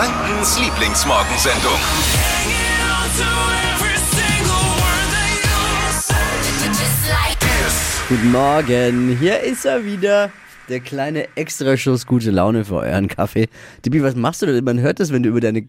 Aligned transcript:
Frankens 0.00 0.58
Lieblingsmorgensendung. 0.58 1.78
Guten 8.08 8.32
Morgen, 8.32 9.18
hier 9.20 9.40
ist 9.40 9.66
er 9.66 9.84
wieder. 9.84 10.30
Der 10.70 10.80
kleine 10.80 11.28
Extraschuss 11.36 12.06
gute 12.06 12.30
Laune 12.30 12.64
für 12.64 12.76
euren 12.76 13.08
Kaffee. 13.08 13.48
Dibi, 13.84 14.02
was 14.02 14.16
machst 14.16 14.40
du 14.40 14.46
denn? 14.46 14.64
Man 14.64 14.80
hört 14.80 15.00
das, 15.00 15.12
wenn 15.12 15.22
du 15.22 15.28
über 15.28 15.40
deine. 15.40 15.68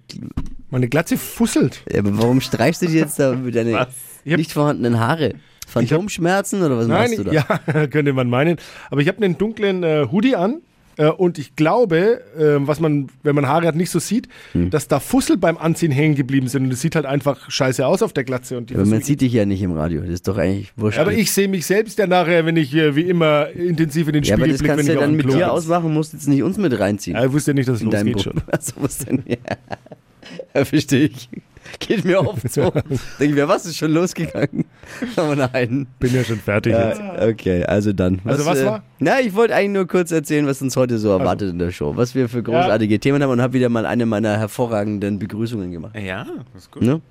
Meine 0.70 0.88
Glatze 0.88 1.18
fusselt. 1.18 1.84
Ja, 1.92 2.00
aber 2.00 2.18
warum 2.18 2.40
streichst 2.40 2.82
du 2.84 2.86
dir 2.86 3.02
jetzt 3.02 3.20
da 3.20 3.34
über 3.34 3.52
deine 3.52 3.80
hab- 3.82 3.90
nicht 4.24 4.54
vorhandenen 4.54 4.98
Haare? 4.98 5.34
Phantomschmerzen 5.68 6.64
oder 6.64 6.78
was 6.78 6.88
machst 6.88 7.18
du 7.18 7.26
da? 7.26 7.34
ja, 7.34 7.88
könnte 7.88 8.14
man 8.14 8.30
meinen. 8.30 8.56
Aber 8.92 9.02
ich 9.02 9.10
habe 9.10 9.22
einen 9.22 9.38
dunklen 9.38 9.84
äh, 9.84 10.08
Hoodie 10.10 10.38
an. 10.38 10.62
Äh, 11.02 11.10
und 11.10 11.40
ich 11.40 11.56
glaube, 11.56 12.22
äh, 12.38 12.58
was 12.68 12.80
man, 12.80 13.08
wenn 13.24 13.34
man 13.34 13.48
Haare 13.48 13.66
hat, 13.66 13.76
nicht 13.76 13.90
so 13.90 13.98
sieht, 13.98 14.28
Hm. 14.52 14.70
dass 14.70 14.88
da 14.88 15.00
Fussel 15.00 15.36
beim 15.38 15.58
Anziehen 15.58 15.92
hängen 15.92 16.14
geblieben 16.16 16.48
sind. 16.48 16.66
Und 16.66 16.72
es 16.74 16.82
sieht 16.82 16.96
halt 16.96 17.06
einfach 17.08 17.50
scheiße 17.50 17.86
aus 17.86 18.04
auf 18.04 18.14
der 18.14 18.24
Glatze. 18.24 18.56
Und 18.58 18.70
die 18.70 18.76
Aber 18.76 18.86
man 18.86 19.02
sieht 19.02 19.22
dich 19.22 19.34
ja 19.34 19.46
nicht 19.46 19.64
im 19.64 19.72
Radio. 19.72 20.02
Das 20.02 20.10
ist 20.12 20.28
doch 20.28 20.38
eigentlich 20.38 20.72
wurscht. 20.76 21.00
aber 21.00 21.14
ich 21.14 21.32
sehe 21.32 21.48
mich 21.48 21.66
selbst 21.66 21.98
ja 21.98 22.06
nachher, 22.06 22.46
wenn 22.46 22.56
ich 22.56 22.76
äh, 22.76 22.96
wie 22.96 23.02
immer 23.10 23.50
intensiv 23.50 24.08
in 24.08 24.14
den 24.14 24.24
ja, 24.24 24.36
aber 24.36 24.44
Spiegel 24.44 24.52
das 24.54 24.60
blicke, 24.60 24.76
kannst 24.76 24.88
wenn 24.90 24.96
du 24.96 25.02
ja 25.02 25.08
dann 25.08 25.16
mit 25.16 25.26
Klo 25.26 25.34
dir 25.34 25.40
bin. 25.40 25.50
ausmachen, 25.50 25.94
musst 25.94 26.14
jetzt 26.14 26.28
nicht 26.28 26.44
uns 26.44 26.58
mit 26.58 26.78
reinziehen. 26.80 27.18
Ja, 27.18 27.26
ich 27.26 27.32
wusste 27.34 27.52
ja 27.52 27.56
nicht, 27.56 27.68
dass 27.68 27.78
es 27.78 27.82
in 27.82 27.92
losgeht 27.92 28.22
schon. 28.22 28.42
Also 28.52 28.74
was 28.78 29.00
denn? 29.00 29.24
Ja. 29.28 29.38
ja, 30.54 30.66
verstehe 30.66 31.06
ich. 31.08 31.30
Geht 31.80 32.06
mir 32.06 32.20
oft 32.20 32.52
so. 32.52 32.72
Denke 32.72 32.96
ich 33.20 33.34
mir, 33.34 33.48
was 33.48 33.66
ist 33.66 33.78
schon 33.78 33.92
losgegangen? 33.92 34.66
Aber 35.16 35.36
nein. 35.36 35.88
Bin 36.00 36.14
ja 36.14 36.24
schon 36.24 36.40
fertig 36.40 36.74
jetzt. 36.74 37.00
Äh, 37.00 37.30
okay, 37.32 37.64
also 37.64 37.94
dann. 37.94 38.20
Also 38.26 38.46
was 38.46 38.60
äh, 38.60 38.66
war? 38.66 38.84
Na, 39.00 39.20
ich 39.20 39.34
wollte 39.34 39.56
eigentlich 39.56 39.72
nur 39.72 39.88
kurz 39.88 40.12
erzählen, 40.12 40.46
was 40.48 40.62
uns 40.62 40.76
heute 40.76 40.98
so 40.98 41.10
erwartet 41.10 41.52
in 41.52 41.60
der 41.60 41.72
Show. 41.72 41.96
Was 41.96 42.16
wir 42.16 42.30
für 42.30 42.44
großartige 42.44 43.00
Themen 43.00 43.22
haben 43.22 43.32
und 43.32 43.42
habe 43.42 43.54
wieder 43.54 43.70
mal 43.70 43.86
eine 43.86 44.06
meiner 44.06 44.38
hervorragenden 44.38 45.20
Begrüßungen 45.20 45.72
gemacht. 45.72 45.96
Ja, 45.96 46.26
das 46.54 46.64
ist 46.64 46.72
gut. 46.72 46.84
Ne? 46.84 47.02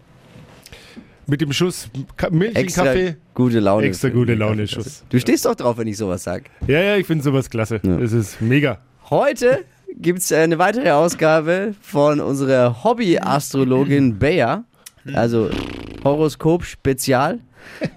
Mit 1.26 1.40
dem 1.40 1.52
Schuss 1.52 1.88
Milch 2.30 2.56
Extra 2.56 2.86
Kaffee. 2.86 3.16
gute 3.34 3.60
Laune. 3.60 3.86
Extra 3.86 4.08
gute 4.08 4.34
Laune. 4.34 4.66
Schuss. 4.66 5.04
Du 5.10 5.20
stehst 5.20 5.46
doch 5.46 5.54
drauf, 5.54 5.78
wenn 5.78 5.86
ich 5.86 5.96
sowas 5.96 6.24
sag. 6.24 6.50
Ja, 6.66 6.80
ja, 6.80 6.96
ich 6.96 7.06
finde 7.06 7.22
sowas 7.22 7.48
klasse. 7.48 7.80
Ja. 7.84 7.98
Das 7.98 8.12
ist 8.12 8.40
mega. 8.40 8.78
Heute 9.10 9.64
gibt 10.00 10.20
es 10.20 10.32
eine 10.32 10.58
weitere 10.58 10.90
Ausgabe 10.90 11.74
von 11.80 12.20
unserer 12.20 12.82
Hobby-Astrologin 12.84 14.18
Bea. 14.18 14.64
Also 15.14 15.50
Horoskop 16.04 16.64
Spezial. 16.64 17.38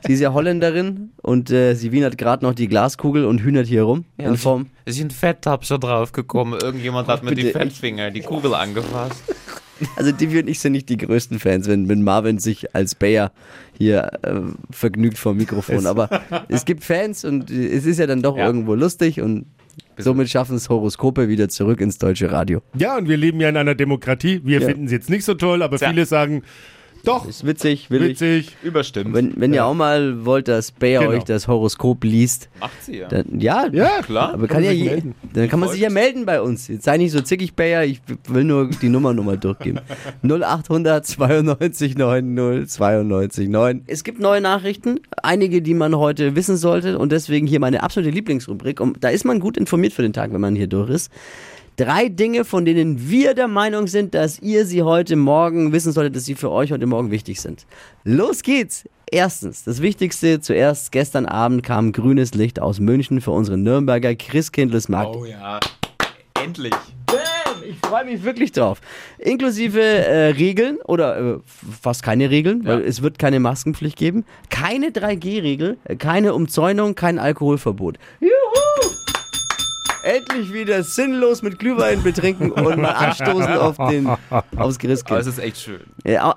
Sie 0.05 0.13
ist 0.13 0.19
ja 0.19 0.33
Holländerin 0.33 1.11
und 1.21 1.49
äh, 1.49 1.73
sie 1.75 1.91
wienert 1.93 2.17
gerade 2.17 2.43
noch 2.45 2.53
die 2.53 2.67
Glaskugel 2.67 3.25
und 3.25 3.39
hühnert 3.39 3.65
hier 3.65 3.83
rum 3.83 4.05
Ja, 4.19 4.27
in 4.27 4.37
Form. 4.37 4.67
Ist 4.85 4.99
ein 5.01 5.09
Fetttapser 5.09 5.79
draufgekommen. 5.79 6.59
Irgendjemand 6.61 7.07
hat 7.07 7.23
mit 7.23 7.37
die 7.37 7.43
bitte. 7.43 7.59
Fettfinger 7.59 8.11
die 8.11 8.21
Kugel 8.21 8.53
angefasst. 8.53 9.23
Also 9.95 10.11
Divi 10.11 10.39
und 10.39 10.47
ich 10.49 10.59
sind 10.59 10.73
nicht 10.73 10.87
die 10.89 10.97
größten 10.97 11.39
Fans, 11.39 11.67
wenn, 11.67 11.89
wenn 11.89 12.03
Marvin 12.03 12.39
sich 12.39 12.75
als 12.75 12.93
Bayer 12.95 13.31
hier 13.77 14.11
äh, 14.21 14.33
vergnügt 14.69 15.17
vor 15.17 15.33
dem 15.33 15.37
Mikrofon. 15.39 15.87
Aber 15.87 16.09
es 16.49 16.65
gibt 16.65 16.83
Fans 16.83 17.25
und 17.25 17.49
es 17.49 17.85
ist 17.85 17.99
ja 17.99 18.05
dann 18.07 18.21
doch 18.21 18.37
Ja. 18.37 18.45
irgendwo 18.45 18.75
lustig 18.75 19.21
und 19.21 19.45
somit 19.97 20.29
schaffen 20.29 20.55
es 20.55 20.69
Horoskope 20.69 21.27
wieder 21.29 21.49
zurück 21.49 21.81
ins 21.81 21.97
deutsche 21.97 22.31
Radio. 22.31 22.61
Ja, 22.77 22.97
und 22.97 23.07
wir 23.09 23.17
leben 23.17 23.39
ja 23.41 23.49
in 23.49 23.57
einer 23.57 23.75
Demokratie. 23.75 24.41
Wir 24.43 24.59
Ja. 24.61 24.67
finden 24.67 24.85
es 24.85 24.91
jetzt 24.91 25.09
nicht 25.09 25.25
so 25.25 25.33
toll, 25.33 25.61
aber 25.61 25.77
Tja. 25.77 25.89
viele 25.89 26.05
sagen, 26.05 26.43
doch, 27.05 27.27
Ist 27.27 27.45
witzig, 27.45 27.89
will 27.91 28.01
ich. 28.03 28.09
witzig. 28.21 28.55
Überstimmt. 28.63 29.13
Wenn, 29.13 29.33
wenn 29.35 29.53
ihr 29.53 29.65
auch 29.65 29.73
mal 29.73 30.25
wollt, 30.25 30.47
dass 30.47 30.71
Bayer 30.71 31.01
Genau. 31.01 31.11
euch 31.13 31.23
das 31.23 31.47
Horoskop 31.47 32.03
liest, 32.03 32.49
Macht 32.59 32.83
sie 32.83 32.99
ja. 32.99 33.07
dann 33.09 33.39
ja, 33.39 33.67
Ja, 33.71 34.01
Klar. 34.01 34.33
aber 34.33 34.47
kann 34.47 34.47
kann, 34.47 34.55
man 34.57 34.63
ja 34.65 34.69
sich 34.71 34.79
je, 34.83 34.89
melden. 34.89 35.15
dann 35.33 35.47
kann 35.49 35.59
man 35.59 35.69
sich 35.69 35.81
ja 35.81 35.89
melden 35.89 36.25
bei 36.25 36.41
uns. 36.41 36.67
Jetzt 36.67 36.85
sei 36.85 36.97
nicht 36.97 37.11
so 37.11 37.21
zickig, 37.21 37.55
Bayer, 37.55 37.83
ich 37.83 38.01
will 38.27 38.43
nur 38.45 38.69
die 38.69 38.89
Nummer 38.89 39.13
nochmal 39.13 39.37
durchgeben. 39.37 39.81
0800 40.23 41.05
92 41.05 41.97
90 41.97 42.67
92 42.69 43.49
9. 43.49 43.83
Es 43.87 44.03
gibt 44.03 44.19
neue 44.19 44.41
Nachrichten, 44.41 44.99
einige, 45.21 45.61
die 45.61 45.73
man 45.73 45.95
heute 45.97 46.35
wissen 46.35 46.57
sollte 46.57 46.97
und 46.99 47.11
deswegen 47.11 47.47
hier 47.47 47.59
meine 47.59 47.83
absolute 47.83 48.11
Lieblingsrubrik. 48.13 48.79
Und 48.79 49.03
da 49.03 49.09
ist 49.09 49.25
man 49.25 49.39
gut 49.39 49.57
informiert 49.57 49.93
für 49.93 50.01
den 50.03 50.13
Tag, 50.13 50.33
wenn 50.33 50.41
man 50.41 50.55
hier 50.55 50.67
durch 50.67 50.89
ist. 50.89 51.11
Drei 51.75 52.07
Dinge, 52.07 52.45
von 52.45 52.65
denen 52.65 53.09
wir 53.09 53.33
der 53.33 53.47
Meinung 53.47 53.87
sind, 53.87 54.13
dass 54.13 54.39
ihr 54.39 54.65
sie 54.65 54.83
heute 54.83 55.15
Morgen 55.15 55.71
wissen 55.73 55.91
solltet, 55.91 56.15
dass 56.15 56.25
sie 56.25 56.35
für 56.35 56.51
euch 56.51 56.71
heute 56.71 56.85
Morgen 56.85 57.09
wichtig 57.09 57.41
sind. 57.41 57.65
Los 58.03 58.43
geht's! 58.43 58.83
Erstens, 59.11 59.63
das 59.63 59.81
Wichtigste 59.81 60.39
zuerst, 60.39 60.91
gestern 60.91 61.25
Abend 61.25 61.63
kam 61.63 61.91
grünes 61.91 62.33
Licht 62.33 62.59
aus 62.59 62.79
München 62.79 63.21
für 63.21 63.31
unseren 63.31 63.61
Nürnberger 63.63 64.15
Christkindlesmarkt. 64.15 65.15
Oh 65.15 65.25
ja. 65.25 65.59
Endlich. 66.43 66.73
Ich 67.69 67.77
freue 67.87 68.05
mich 68.05 68.23
wirklich 68.23 68.51
drauf. 68.51 68.81
Inklusive 69.19 69.79
äh, 69.81 70.29
Regeln 70.31 70.77
oder 70.85 71.35
äh, 71.35 71.39
fast 71.81 72.03
keine 72.03 72.29
Regeln, 72.29 72.65
weil 72.65 72.81
Ja. 72.81 72.85
es 72.87 73.01
wird 73.01 73.17
keine 73.19 73.39
Maskenpflicht 73.39 73.97
geben. 73.97 74.25
Keine 74.49 74.87
3G-Regel, 74.89 75.77
äh, 75.85 75.95
keine 75.95 76.33
Umzäunung, 76.33 76.95
kein 76.95 77.19
Alkoholverbot. 77.19 77.97
Juhu! 78.19 78.29
Endlich 80.03 80.51
wieder 80.51 80.83
sinnlos 80.83 81.41
mit 81.41 81.59
Glühwein 81.59 82.03
betrinken 82.03 82.51
und 82.51 82.77
mal 82.77 82.91
anstoßen 82.91 83.53
auf 83.53 83.77
den, 83.89 84.05
aufs 84.07 84.19
Aber 84.55 84.67
es 84.69 84.77
Christkind. 84.77 85.25
ist 85.25 85.39
echt 85.39 85.57
schön. 85.57 85.79
Ja, 86.05 86.33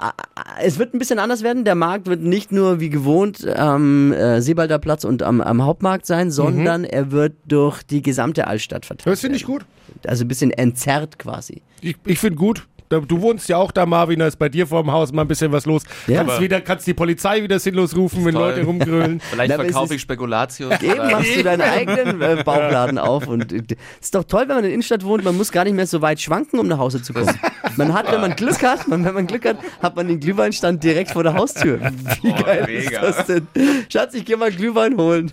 es 0.63 0.79
wird 0.79 0.95
ein 0.95 0.99
bisschen 1.01 1.19
anders 1.19 1.43
werden. 1.43 1.65
Der 1.65 1.75
Markt 1.75 2.07
wird 2.07 2.21
nicht 2.21 2.53
nur 2.53 2.79
wie 2.79 2.91
gewohnt 2.91 3.47
am 3.47 4.13
äh, 4.13 4.41
Seebalder 4.41 4.79
Platz 4.79 5.03
und 5.05 5.23
am, 5.23 5.41
am 5.41 5.65
Hauptmarkt 5.65 6.07
sein, 6.07 6.31
sondern 6.31 6.85
er 6.85 7.11
wird 7.11 7.35
durch 7.47 7.83
die 7.83 8.03
gesamte 8.03 8.47
Altstadt 8.47 8.87
verteilt. 8.87 9.13
Das 9.13 9.21
finde 9.21 9.37
ich 9.37 9.45
gut. 9.45 9.65
Also 10.07 10.25
ein 10.25 10.29
bisschen 10.29 10.53
entzerrt 10.53 11.19
quasi. 11.19 11.63
Ich, 11.81 11.97
ich 12.05 12.19
finde 12.21 12.37
gut. 12.37 12.67
Da- 12.89 13.01
Du 13.01 13.21
wohnst 13.21 13.49
ja 13.49 13.57
auch 13.57 13.73
da, 13.73 13.85
Marvin, 13.87 14.19
da 14.19 14.27
ist 14.27 14.39
bei 14.39 14.49
dir 14.49 14.67
vor 14.67 14.83
dem 14.83 14.93
Haus 14.93 15.13
mal 15.13 15.23
ein 15.23 15.29
bisschen 15.29 15.51
was 15.53 15.67
los. 15.67 15.83
Ja. 16.07 16.25
Kannst, 16.25 16.41
die, 16.41 16.49
kannst 16.49 16.87
die 16.87 16.95
Polizei 16.95 17.43
wieder 17.43 17.59
sinnlos 17.59 17.97
rufen, 17.97 18.25
wenn. 18.25 18.35
Leute 18.35 18.65
rumgrölen. 18.65 19.21
Vielleicht 19.31 19.51
Na, 19.57 19.63
verkaufe 19.65 19.95
ich 19.95 20.01
Spekulatius. 20.03 20.73
Eben 20.83 21.11
machst 21.11 21.37
du 21.37 21.43
deinen 21.43 21.63
eigenen 21.63 22.21
äh, 22.23 22.43
Bauchladen 22.45 22.99
auf 22.99 23.27
und 23.27 23.53
äh, 23.53 23.63
ist 24.01 24.15
doch 24.15 24.25
toll, 24.25 24.43
wenn 24.43 24.49
man 24.49 24.59
in 24.59 24.63
der 24.65 24.73
Innenstadt 24.75 25.05
wohnt, 25.05 25.25
man 25.25 25.37
muss 25.37 25.51
gar 25.53 25.65
nicht 25.65 25.75
mehr 25.75 25.87
so 25.87 26.01
weit 26.03 26.21
schwanken, 26.21 26.59
um 26.61 26.69
nach 26.69 26.79
Hause 26.79 27.03
zu 27.03 27.13
kommen. 27.13 27.39
Man 27.77 27.93
hat, 27.95 28.11
wenn 28.13 28.21
man 28.21 28.37
Glück 28.37 28.63
hat, 28.63 28.87
man, 28.89 29.05
wenn 29.05 29.15
man 29.15 29.27
Glück 29.27 29.45
hat, 29.47 29.59
hat 29.83 29.97
man 29.97 30.09
den 30.09 30.21
Glühweinstand 30.21 30.83
direkt 30.85 31.11
vor 31.11 31.23
der 31.23 31.35
Haustür. 31.35 31.81
Wie 32.23 32.31
Oh, 32.31 32.43
geil 32.43 32.65
mega. 32.67 33.01
ist 33.01 33.19
das 33.19 33.27
denn? 33.27 33.47
Schatz, 33.91 34.15
ich 34.15 34.25
geh 34.25 34.37
mal 34.37 34.51
Glühwein 34.53 34.97
holen. 34.97 35.33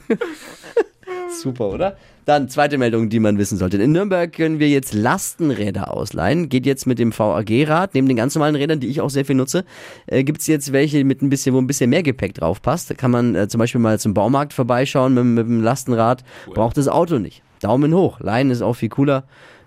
Super, 1.41 1.69
oder? 1.69 1.97
Dann 2.25 2.47
zweite 2.47 2.77
Meldung, 2.77 3.09
die 3.09 3.19
man 3.19 3.37
wissen 3.37 3.57
sollte. 3.57 3.77
In 3.77 3.91
Nürnberg 3.91 4.31
können 4.31 4.59
wir 4.59 4.69
jetzt 4.69 4.93
Lastenräder 4.93 5.91
ausleihen. 5.93 6.47
Geht 6.47 6.65
jetzt 6.65 6.87
mit 6.87 6.99
dem 6.99 7.11
VAG-Rad. 7.17 7.93
Neben 7.93 8.07
den 8.07 8.15
ganz 8.15 8.35
normalen 8.35 8.55
Rädern, 8.55 8.79
die 8.79 8.87
ich 8.87 9.01
auch 9.01 9.09
sehr 9.09 9.25
viel 9.25 9.35
nutze, 9.35 9.65
äh, 10.07 10.23
gibt's 10.23 10.47
jetzt 10.47 10.71
welche 10.71 11.03
mit 11.03 11.21
ein 11.21 11.29
bisschen, 11.29 11.53
wo 11.53 11.59
ein 11.59 11.67
bisschen 11.67 11.89
mehr 11.89 12.03
Gepäck 12.03 12.33
drauf 12.35 12.61
passt. 12.61 12.89
Da 12.89 12.93
kann 12.93 13.11
man 13.11 13.35
äh, 13.35 13.47
zum 13.47 13.59
Beispiel 13.59 13.81
mal 13.81 13.99
zum 13.99 14.13
Baumarkt 14.13 14.53
vorbeischauen 14.53 15.13
mit, 15.13 15.25
mit 15.25 15.47
dem 15.47 15.61
Lastenrad. 15.61 16.23
Braucht 16.53 16.77
das 16.77 16.87
Auto 16.87 17.19
nicht. 17.19 17.41
Daumen 17.59 17.93
hoch. 17.93 18.19
Leihen 18.19 18.51
ist 18.51 18.61
auch 18.61 18.73
viel 18.73 18.89
cooler. 18.89 19.25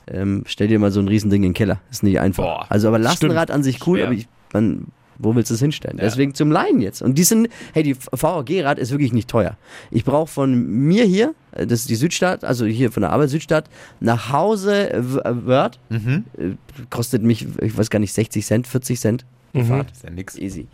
Ähm, 0.09 0.45
stell 0.47 0.69
dir 0.69 0.79
mal 0.79 0.91
so 0.93 1.01
ein 1.01 1.09
Riesending 1.09 1.43
in 1.43 1.51
den 1.51 1.55
Keller. 1.55 1.81
Ist 1.91 2.03
nicht 2.03 2.21
einfach. 2.21 2.45
Boah, 2.45 2.67
also 2.69 2.89
aber 2.89 2.99
Lastenrad 2.99 3.51
an 3.51 3.63
sich 3.63 3.87
cool, 3.87 3.99
Schwer. 3.99 4.07
aber 4.07 4.15
ich, 4.15 4.29
man, 4.53 4.87
wo 5.19 5.35
willst 5.35 5.51
du 5.51 5.55
es 5.55 5.61
hinstellen? 5.61 5.99
Deswegen 6.01 6.35
zum 6.35 6.51
Leihen 6.51 6.81
jetzt. 6.81 7.03
Und 7.03 7.17
die 7.17 7.25
sind, 7.25 7.49
hey, 7.73 7.83
die 7.83 7.97
VAG-Rad 7.97 8.79
ist 8.79 8.91
wirklich 8.91 9.13
nicht 9.13 9.29
teuer. 9.29 9.57
Ich 9.91 10.05
brauche 10.05 10.31
von 10.31 10.55
mir 10.67 11.05
hier, 11.05 11.35
äh, 11.53 11.67
das 11.67 11.81
ist 11.81 11.91
die 11.91 11.97
Südstadt, 11.97 12.45
also 12.45 12.67
hier 12.67 12.93
von 12.93 13.03
der 13.03 13.13
Arbeit 13.13 13.31
Südstadt, 13.31 13.69
nach 14.01 14.33
Hause 14.33 14.93
äh, 14.93 15.47
Word. 15.47 15.79
Mhm. 15.89 16.25
Äh, 16.39 16.51
Kostet 16.91 17.23
mich, 17.23 17.47
ich 17.63 17.77
weiß 17.77 17.91
gar 17.91 17.99
nicht, 17.99 18.13
60 18.13 18.45
Cent, 18.45 18.67
40 18.67 19.01
Cent. 19.01 19.27
Fahrt. 19.65 19.91
Ist 19.91 20.05
ja 20.05 20.11
nix. 20.11 20.37
Easy. 20.37 20.69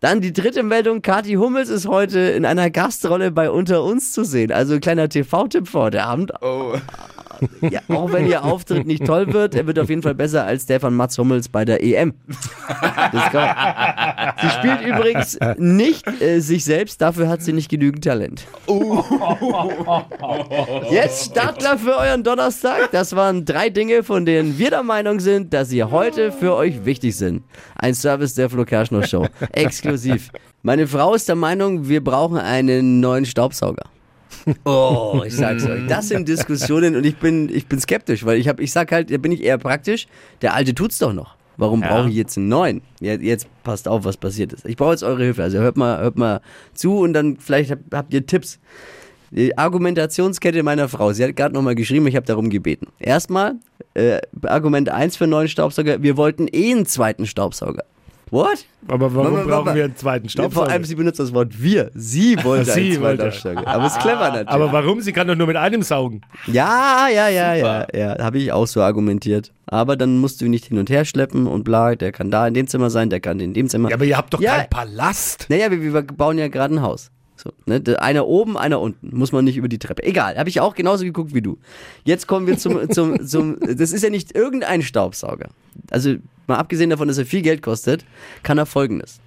Dann 0.00 0.20
die 0.20 0.32
dritte 0.32 0.62
Meldung. 0.62 1.02
Kathi 1.02 1.34
Hummels 1.34 1.68
ist 1.68 1.86
heute 1.86 2.18
in 2.18 2.44
einer 2.44 2.70
Gastrolle 2.70 3.30
bei 3.30 3.50
Unter 3.50 3.84
uns 3.84 4.12
zu 4.12 4.24
sehen. 4.24 4.50
Also 4.50 4.80
kleiner 4.80 5.08
TV-Tipp 5.08 5.68
für 5.68 5.78
heute 5.78 6.02
Abend. 6.02 6.32
Oh. 6.40 6.74
Ja, 7.60 7.80
auch 7.88 8.12
wenn 8.12 8.26
ihr 8.26 8.44
Auftritt 8.44 8.86
nicht 8.86 9.04
toll 9.06 9.32
wird, 9.32 9.54
er 9.54 9.66
wird 9.66 9.78
auf 9.78 9.88
jeden 9.88 10.02
Fall 10.02 10.14
besser 10.14 10.44
als 10.44 10.66
der 10.66 10.80
von 10.80 10.94
Mats 10.94 11.16
Hummels 11.18 11.48
bei 11.48 11.64
der 11.64 11.82
EM. 11.82 12.14
Sie 13.12 14.50
spielt 14.50 14.82
übrigens 14.82 15.38
nicht 15.56 16.06
äh, 16.20 16.40
sich 16.40 16.64
selbst, 16.64 17.00
dafür 17.00 17.28
hat 17.28 17.42
sie 17.42 17.52
nicht 17.52 17.68
genügend 17.68 18.04
Talent. 18.04 18.46
Jetzt 20.90 21.30
Startler 21.30 21.78
für 21.78 21.96
euren 21.96 22.22
Donnerstag. 22.22 22.90
Das 22.92 23.14
waren 23.16 23.44
drei 23.44 23.70
Dinge, 23.70 24.02
von 24.02 24.26
denen 24.26 24.58
wir 24.58 24.70
der 24.70 24.82
Meinung 24.82 25.20
sind, 25.20 25.52
dass 25.52 25.68
sie 25.68 25.82
heute 25.84 26.32
für 26.32 26.54
euch 26.54 26.84
wichtig 26.84 27.16
sind. 27.16 27.42
Ein 27.76 27.94
Service 27.94 28.34
der 28.34 28.50
Flo 28.50 28.64
Kerschner 28.64 29.06
Show. 29.06 29.26
Exklusiv. 29.52 30.30
Meine 30.62 30.86
Frau 30.86 31.14
ist 31.14 31.28
der 31.28 31.36
Meinung, 31.36 31.88
wir 31.88 32.02
brauchen 32.02 32.38
einen 32.38 33.00
neuen 33.00 33.26
Staubsauger. 33.26 33.84
Oh, 34.64 35.22
ich 35.26 35.34
sag's 35.34 35.64
euch. 35.66 35.86
Das 35.88 36.08
sind 36.08 36.28
Diskussionen 36.28 36.96
und 36.96 37.04
ich 37.06 37.16
bin, 37.16 37.48
ich 37.54 37.66
bin 37.66 37.80
skeptisch, 37.80 38.24
weil 38.24 38.38
ich 38.38 38.48
hab, 38.48 38.60
ich 38.60 38.72
sag 38.72 38.92
halt, 38.92 39.10
da 39.10 39.16
bin 39.18 39.32
ich 39.32 39.42
eher 39.42 39.58
praktisch. 39.58 40.06
Der 40.42 40.54
alte 40.54 40.74
tut's 40.74 40.98
doch 40.98 41.12
noch. 41.12 41.36
Warum 41.56 41.82
Ja. 41.82 41.88
brauche 41.88 42.08
ich 42.08 42.16
jetzt 42.16 42.36
einen 42.36 42.48
neuen? 42.48 42.82
Jetzt 43.00 43.46
passt 43.62 43.86
auf, 43.88 44.04
was 44.04 44.16
passiert 44.16 44.52
ist. 44.52 44.66
Ich 44.66 44.76
brauche 44.76 44.90
jetzt 44.90 45.04
eure 45.04 45.22
Hilfe. 45.22 45.42
Also 45.42 45.58
hört 45.58 45.76
mal, 45.76 45.98
hört 46.00 46.16
mal 46.18 46.40
zu 46.74 46.98
und 46.98 47.12
dann 47.12 47.36
vielleicht 47.38 47.70
habt, 47.70 47.82
habt 47.94 48.12
ihr 48.12 48.26
Tipps. 48.26 48.58
Die 49.30 49.56
Argumentationskette 49.56 50.62
meiner 50.62 50.88
Frau. 50.88 51.12
Sie 51.12 51.24
hat 51.24 51.34
gerade 51.36 51.54
nochmal 51.54 51.74
geschrieben, 51.74 52.06
ich 52.06 52.16
habe 52.16 52.26
darum 52.26 52.50
gebeten. 52.50 52.88
Erstmal, 52.98 53.54
Äh, 53.94 54.20
Argument 54.42 54.88
1 54.88 55.16
für 55.16 55.24
einen 55.24 55.30
neuen 55.30 55.46
Staubsauger, 55.48 56.02
wir 56.02 56.16
wollten 56.16 56.48
eh 56.52 56.72
einen 56.72 56.84
zweiten 56.86 57.26
Staubsauger. 57.26 57.84
What? 58.34 58.66
Aber 58.88 59.14
warum 59.14 59.34
Warte, 59.34 59.48
brauchen 59.48 59.66
warte. 59.66 59.78
wir 59.78 59.84
einen 59.84 59.94
zweiten 59.96 60.24
Vor 60.24 60.30
Staubsauger? 60.30 60.70
allem, 60.72 60.84
sie 60.84 60.96
benutzt 60.96 61.20
das 61.20 61.32
Wort 61.32 61.62
wir. 61.62 61.92
Sie 61.94 62.36
wollte 62.42 62.72
Sie 62.72 62.80
einen 62.96 63.16
zweiten. 63.16 63.30
Staubsauger. 63.32 63.68
Aber 63.68 63.86
ist 63.86 64.00
clever 64.00 64.28
natürlich. 64.30 64.48
Aber 64.48 64.72
warum? 64.72 65.00
Sie 65.02 65.12
kann 65.12 65.28
doch 65.28 65.36
nur 65.36 65.46
mit 65.46 65.54
einem 65.56 65.82
saugen. 65.82 66.22
Ja, 66.48 67.06
ja, 67.14 67.28
ja, 67.28 67.54
ja, 67.54 67.86
ja. 67.94 68.18
Habe 68.18 68.38
ich 68.38 68.50
auch 68.50 68.66
so 68.66 68.82
argumentiert. 68.82 69.52
Aber 69.66 69.96
dann 69.96 70.18
musst 70.18 70.40
du 70.40 70.46
ihn 70.46 70.50
nicht 70.50 70.64
hin 70.66 70.78
und 70.78 70.90
her 70.90 71.04
schleppen 71.04 71.46
und 71.46 71.62
bla, 71.62 71.94
der 71.94 72.10
kann 72.10 72.32
da 72.32 72.46
in 72.48 72.54
dem 72.54 72.66
Zimmer 72.66 72.90
sein, 72.90 73.08
der 73.08 73.20
kann 73.20 73.38
in 73.38 73.54
dem 73.54 73.68
Zimmer. 73.68 73.90
Ja, 73.90 73.94
aber 73.94 74.04
ihr 74.04 74.16
habt 74.16 74.34
doch 74.34 74.40
Ja. 74.40 74.56
keinen 74.56 74.68
Palast. 74.70 75.46
Naja, 75.48 75.70
wir, 75.70 75.80
wir 75.80 76.02
bauen 76.02 76.36
ja 76.36 76.48
gerade 76.48 76.74
ein 76.74 76.82
Haus. 76.82 77.12
So, 77.36 77.50
ne? 77.66 77.82
Einer 78.00 78.26
oben, 78.26 78.56
einer 78.58 78.80
unten. 78.80 79.16
Muss 79.16 79.30
man 79.30 79.44
nicht 79.44 79.56
über 79.56 79.68
die 79.68 79.78
Treppe. 79.78 80.02
Egal, 80.02 80.36
habe 80.38 80.48
ich 80.48 80.60
auch 80.60 80.74
genauso 80.74 81.04
geguckt 81.04 81.34
wie 81.34 81.42
du. 81.42 81.58
Jetzt 82.04 82.26
kommen 82.26 82.46
wir 82.48 82.58
zum, 82.58 82.90
zum, 82.90 83.24
zum. 83.24 83.58
Das 83.60 83.92
ist 83.92 84.02
ja 84.02 84.10
nicht 84.10 84.34
irgendein 84.34 84.82
Staubsauger. 84.82 85.50
Also, 85.90 86.14
mal 86.46 86.56
abgesehen 86.56 86.90
davon, 86.90 87.08
dass 87.08 87.18
er 87.18 87.26
viel 87.26 87.42
Geld 87.42 87.62
kostet, 87.62 88.04
kann 88.42 88.58
er 88.58 88.66
folgendes. 88.66 89.20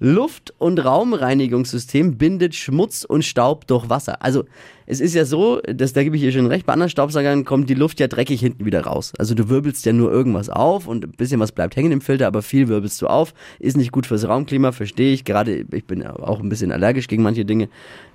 Luft- 0.00 0.52
und 0.58 0.84
Raumreinigungssystem 0.84 2.18
bindet 2.18 2.54
Schmutz 2.54 3.04
und 3.04 3.24
Staub 3.24 3.66
durch 3.66 3.88
Wasser. 3.88 4.22
Also 4.22 4.44
es 4.86 5.00
ist 5.00 5.14
ja 5.14 5.24
so, 5.24 5.60
dass, 5.60 5.92
da 5.92 6.02
gebe 6.02 6.16
ich 6.16 6.22
ihr 6.22 6.32
schon 6.32 6.46
recht, 6.46 6.66
bei 6.66 6.72
anderen 6.72 6.90
Staubsaugern 6.90 7.44
kommt 7.44 7.70
die 7.70 7.74
Luft 7.74 8.00
ja 8.00 8.06
dreckig 8.06 8.40
hinten 8.40 8.64
wieder 8.64 8.82
raus. 8.82 9.12
Also 9.18 9.34
du 9.34 9.48
wirbelst 9.48 9.86
ja 9.86 9.92
nur 9.92 10.10
irgendwas 10.10 10.50
auf 10.50 10.86
und 10.86 11.04
ein 11.04 11.12
bisschen 11.12 11.40
was 11.40 11.52
bleibt 11.52 11.76
hängen 11.76 11.92
im 11.92 12.00
Filter, 12.00 12.26
aber 12.26 12.42
viel 12.42 12.68
wirbelst 12.68 13.00
du 13.00 13.06
auf. 13.06 13.34
Ist 13.58 13.76
nicht 13.76 13.92
gut 13.92 14.06
fürs 14.06 14.26
Raumklima, 14.28 14.72
verstehe 14.72 15.14
ich. 15.14 15.24
Gerade 15.24 15.64
ich 15.72 15.86
bin 15.86 16.04
auch 16.06 16.40
ein 16.40 16.48
bisschen 16.48 16.72
allergisch 16.72 17.08
gegen 17.08 17.22
manche 17.22 17.44
Dinge. 17.44 17.68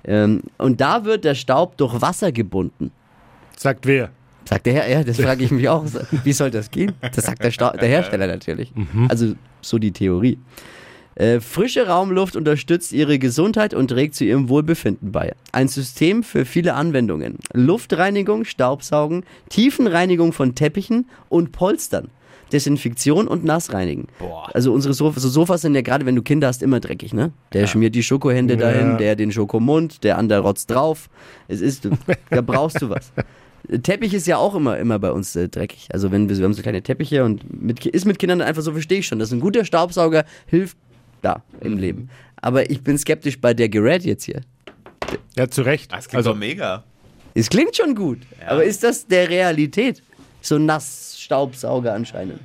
Ähm, 0.04 0.42
und 0.58 0.80
da 0.80 1.04
wird 1.04 1.24
der 1.24 1.34
Staub 1.34 1.76
durch 1.76 2.00
Wasser 2.00 2.30
gebunden. 2.30 2.92
Sagt 3.56 3.86
wer? 3.86 4.10
Sagt 4.44 4.66
der 4.66 4.74
Herr, 4.74 4.88
ja, 4.88 5.04
das 5.04 5.20
frage 5.20 5.44
ich 5.44 5.50
mich 5.50 5.68
auch. 5.68 5.84
Wie 6.24 6.32
soll 6.32 6.50
das 6.50 6.70
gehen? 6.70 6.92
Das 7.14 7.24
sagt 7.26 7.44
der, 7.44 7.50
Stau 7.50 7.70
der 7.70 7.88
Hersteller 7.88 8.26
natürlich. 8.26 8.72
Also 9.08 9.34
so 9.60 9.78
die 9.78 9.92
Theorie. 9.92 10.38
Äh, 11.16 11.40
frische 11.40 11.86
Raumluft 11.86 12.34
unterstützt 12.34 12.92
ihre 12.92 13.18
Gesundheit 13.18 13.74
und 13.74 13.88
trägt 13.88 14.14
zu 14.14 14.24
ihrem 14.24 14.48
Wohlbefinden 14.48 15.12
bei. 15.12 15.34
Ein 15.52 15.68
System 15.68 16.22
für 16.22 16.44
viele 16.44 16.74
Anwendungen. 16.74 17.36
Luftreinigung, 17.52 18.44
Staubsaugen, 18.44 19.24
Tiefenreinigung 19.50 20.32
von 20.32 20.54
Teppichen 20.54 21.08
und 21.28 21.52
Polstern. 21.52 22.08
Desinfektion 22.52 23.28
und 23.28 23.44
Nassreinigen. 23.44 24.08
Also 24.52 24.72
unsere 24.72 24.94
Sof 24.94 25.16
so 25.16 25.28
Sofas 25.28 25.60
sind 25.60 25.74
ja 25.74 25.82
gerade, 25.82 26.04
wenn 26.06 26.16
du 26.16 26.22
Kinder 26.22 26.48
hast, 26.48 26.62
immer 26.62 26.80
dreckig, 26.80 27.12
ne? 27.14 27.32
Der 27.52 27.66
schmiert 27.66 27.94
die 27.94 28.02
Schokohände 28.02 28.56
dahin, 28.56 28.98
der 28.98 29.14
den 29.14 29.30
Schokomund, 29.30 30.02
der 30.02 30.18
andere 30.18 30.40
rotzt 30.40 30.70
drauf. 30.70 31.08
Es 31.48 31.60
ist, 31.60 31.88
da 32.30 32.40
brauchst 32.40 32.82
du 32.82 32.90
was. 32.90 33.12
Teppich 33.82 34.14
ist 34.14 34.26
ja 34.26 34.36
auch 34.36 34.54
immer, 34.54 34.78
immer 34.78 34.98
bei 34.98 35.12
uns 35.12 35.36
äh, 35.36 35.48
dreckig. 35.48 35.88
Also 35.92 36.10
wenn 36.10 36.28
wir, 36.28 36.36
wir 36.36 36.44
haben 36.44 36.54
so 36.54 36.62
kleine 36.62 36.82
Teppiche 36.82 37.24
und 37.24 37.62
mit, 37.62 37.84
ist 37.86 38.04
mit 38.06 38.18
Kindern 38.18 38.40
einfach 38.40 38.62
so, 38.62 38.72
verstehe 38.72 39.00
ich 39.00 39.06
schon. 39.06 39.18
Dass 39.18 39.32
ein 39.32 39.40
guter 39.40 39.64
Staubsauger 39.64 40.24
hilft 40.46 40.76
da 41.22 41.42
im 41.60 41.76
Leben. 41.78 42.08
Aber 42.40 42.70
ich 42.70 42.82
bin 42.82 42.96
skeptisch 42.98 43.40
bei 43.40 43.54
der 43.54 43.68
Gerät 43.68 44.04
jetzt 44.04 44.24
hier. 44.24 44.40
Ja, 45.36 45.48
zu 45.48 45.62
Recht. 45.62 45.92
Das 45.92 46.08
klingt 46.08 46.18
Also, 46.18 46.30
doch 46.30 46.38
mega. 46.38 46.84
Es 47.34 47.48
klingt 47.48 47.76
schon 47.76 47.94
gut, 47.94 48.18
aber 48.44 48.64
ist 48.64 48.82
das 48.82 49.06
der 49.06 49.28
Realität? 49.28 50.02
So 50.40 50.56
ein 50.56 50.66
Nassstaubsauger 50.66 51.92
anscheinend. 51.92 52.40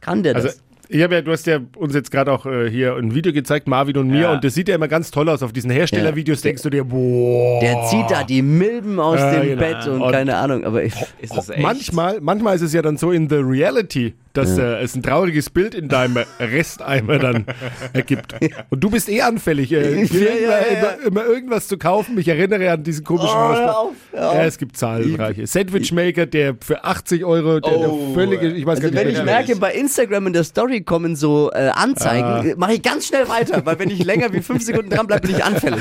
Kann 0.00 0.22
der 0.22 0.34
also 0.36 0.48
das? 0.48 0.62
Ich 0.90 1.02
habe 1.02 1.14
ja, 1.14 1.22
du 1.22 1.30
hast 1.32 1.46
ja 1.46 1.58
uns 1.76 1.94
jetzt 1.94 2.10
gerade 2.10 2.32
auch 2.32 2.44
äh, 2.46 2.68
hier 2.68 2.96
ein 2.96 3.14
Video 3.14 3.32
gezeigt, 3.32 3.68
Marvin 3.68 3.96
und 3.96 4.08
mir, 4.08 4.22
Ja. 4.22 4.32
und 4.32 4.44
das 4.44 4.54
sieht 4.54 4.68
ja 4.68 4.74
immer 4.74 4.88
ganz 4.88 5.10
toll 5.10 5.28
aus. 5.28 5.42
Auf 5.42 5.52
diesen 5.52 5.70
Herstellervideos 5.70 6.42
denkst 6.42 6.62
du 6.62 6.70
dir, 6.70 6.84
boah. 6.84 7.60
Der 7.60 7.84
zieht 7.86 8.10
da 8.10 8.24
die 8.24 8.42
Milben 8.42 8.98
aus 8.98 9.18
Ja, 9.20 9.32
dem 9.40 9.42
genau. 9.50 9.60
Bett 9.60 9.86
und, 9.86 10.02
Und- 10.02 10.12
keine 10.12 10.36
Ahnung, 10.36 10.64
aber 10.64 10.82
ich, 10.82 10.94
Ist 11.20 11.36
das 11.36 11.48
echt? 11.48 11.62
Manchmal, 11.62 12.18
manchmal 12.20 12.56
ist 12.56 12.62
es 12.62 12.72
ja 12.72 12.82
dann 12.82 12.96
so 12.96 13.12
in 13.12 13.28
the 13.28 13.36
reality, 13.36 14.14
dass 14.32 14.56
äh, 14.58 14.80
es 14.82 14.94
ein 14.94 15.02
trauriges 15.02 15.50
Bild 15.50 15.74
in 15.74 15.88
deinem 15.88 16.18
Resteimer 16.38 17.18
dann 17.18 17.44
ergibt. 17.92 18.34
Und 18.70 18.80
du 18.82 18.90
bist 18.90 19.08
eh 19.08 19.22
anfällig, 19.22 19.72
äh, 19.72 20.04
dir 20.06 20.20
Ja, 20.20 20.34
ja, 20.34 20.58
immer, 20.58 20.82
ja. 20.82 21.06
Immer, 21.06 21.24
irgendwas 21.26 21.68
zu 21.68 21.78
kaufen. 21.78 22.18
Ich 22.18 22.28
erinnere 22.28 22.70
an 22.70 22.82
diesen 22.82 23.04
komischen 23.04 23.28
Oh, 23.36 23.40
auf, 23.40 23.56
hör 23.56 23.78
auf. 23.78 23.92
Ja, 24.34 24.44
es 24.44 24.58
gibt 24.58 24.76
zahlreiche. 24.76 25.46
Sandwichmaker, 25.46 26.26
der 26.26 26.56
für 26.60 26.84
80 26.84 27.24
Euro, 27.24 27.60
der, 27.60 27.78
der 27.78 27.90
Oh. 27.92 28.14
völlige, 28.14 28.48
ich 28.48 28.64
weiß 28.66 28.78
Also 28.80 28.90
gar 28.90 29.00
wenn 29.00 29.08
nicht, 29.08 29.18
ich 29.18 29.24
wer- 29.26 29.32
merke, 29.34 29.56
bei 29.56 29.72
Instagram 29.72 30.28
in 30.28 30.32
der 30.32 30.44
Story 30.44 30.82
kommen 30.82 31.16
so 31.16 31.50
äh, 31.52 31.68
Anzeigen, 31.74 32.54
mache 32.58 32.74
ich 32.74 32.82
ganz 32.82 33.06
schnell 33.06 33.28
weiter, 33.28 33.64
weil 33.64 33.78
wenn 33.78 33.90
ich 33.90 34.04
länger 34.04 34.32
wie 34.32 34.40
fünf 34.40 34.62
Sekunden 34.62 34.90
dran 34.90 35.06
bleibe, 35.06 35.26
bin 35.26 35.36
ich 35.36 35.44
anfällig. 35.44 35.80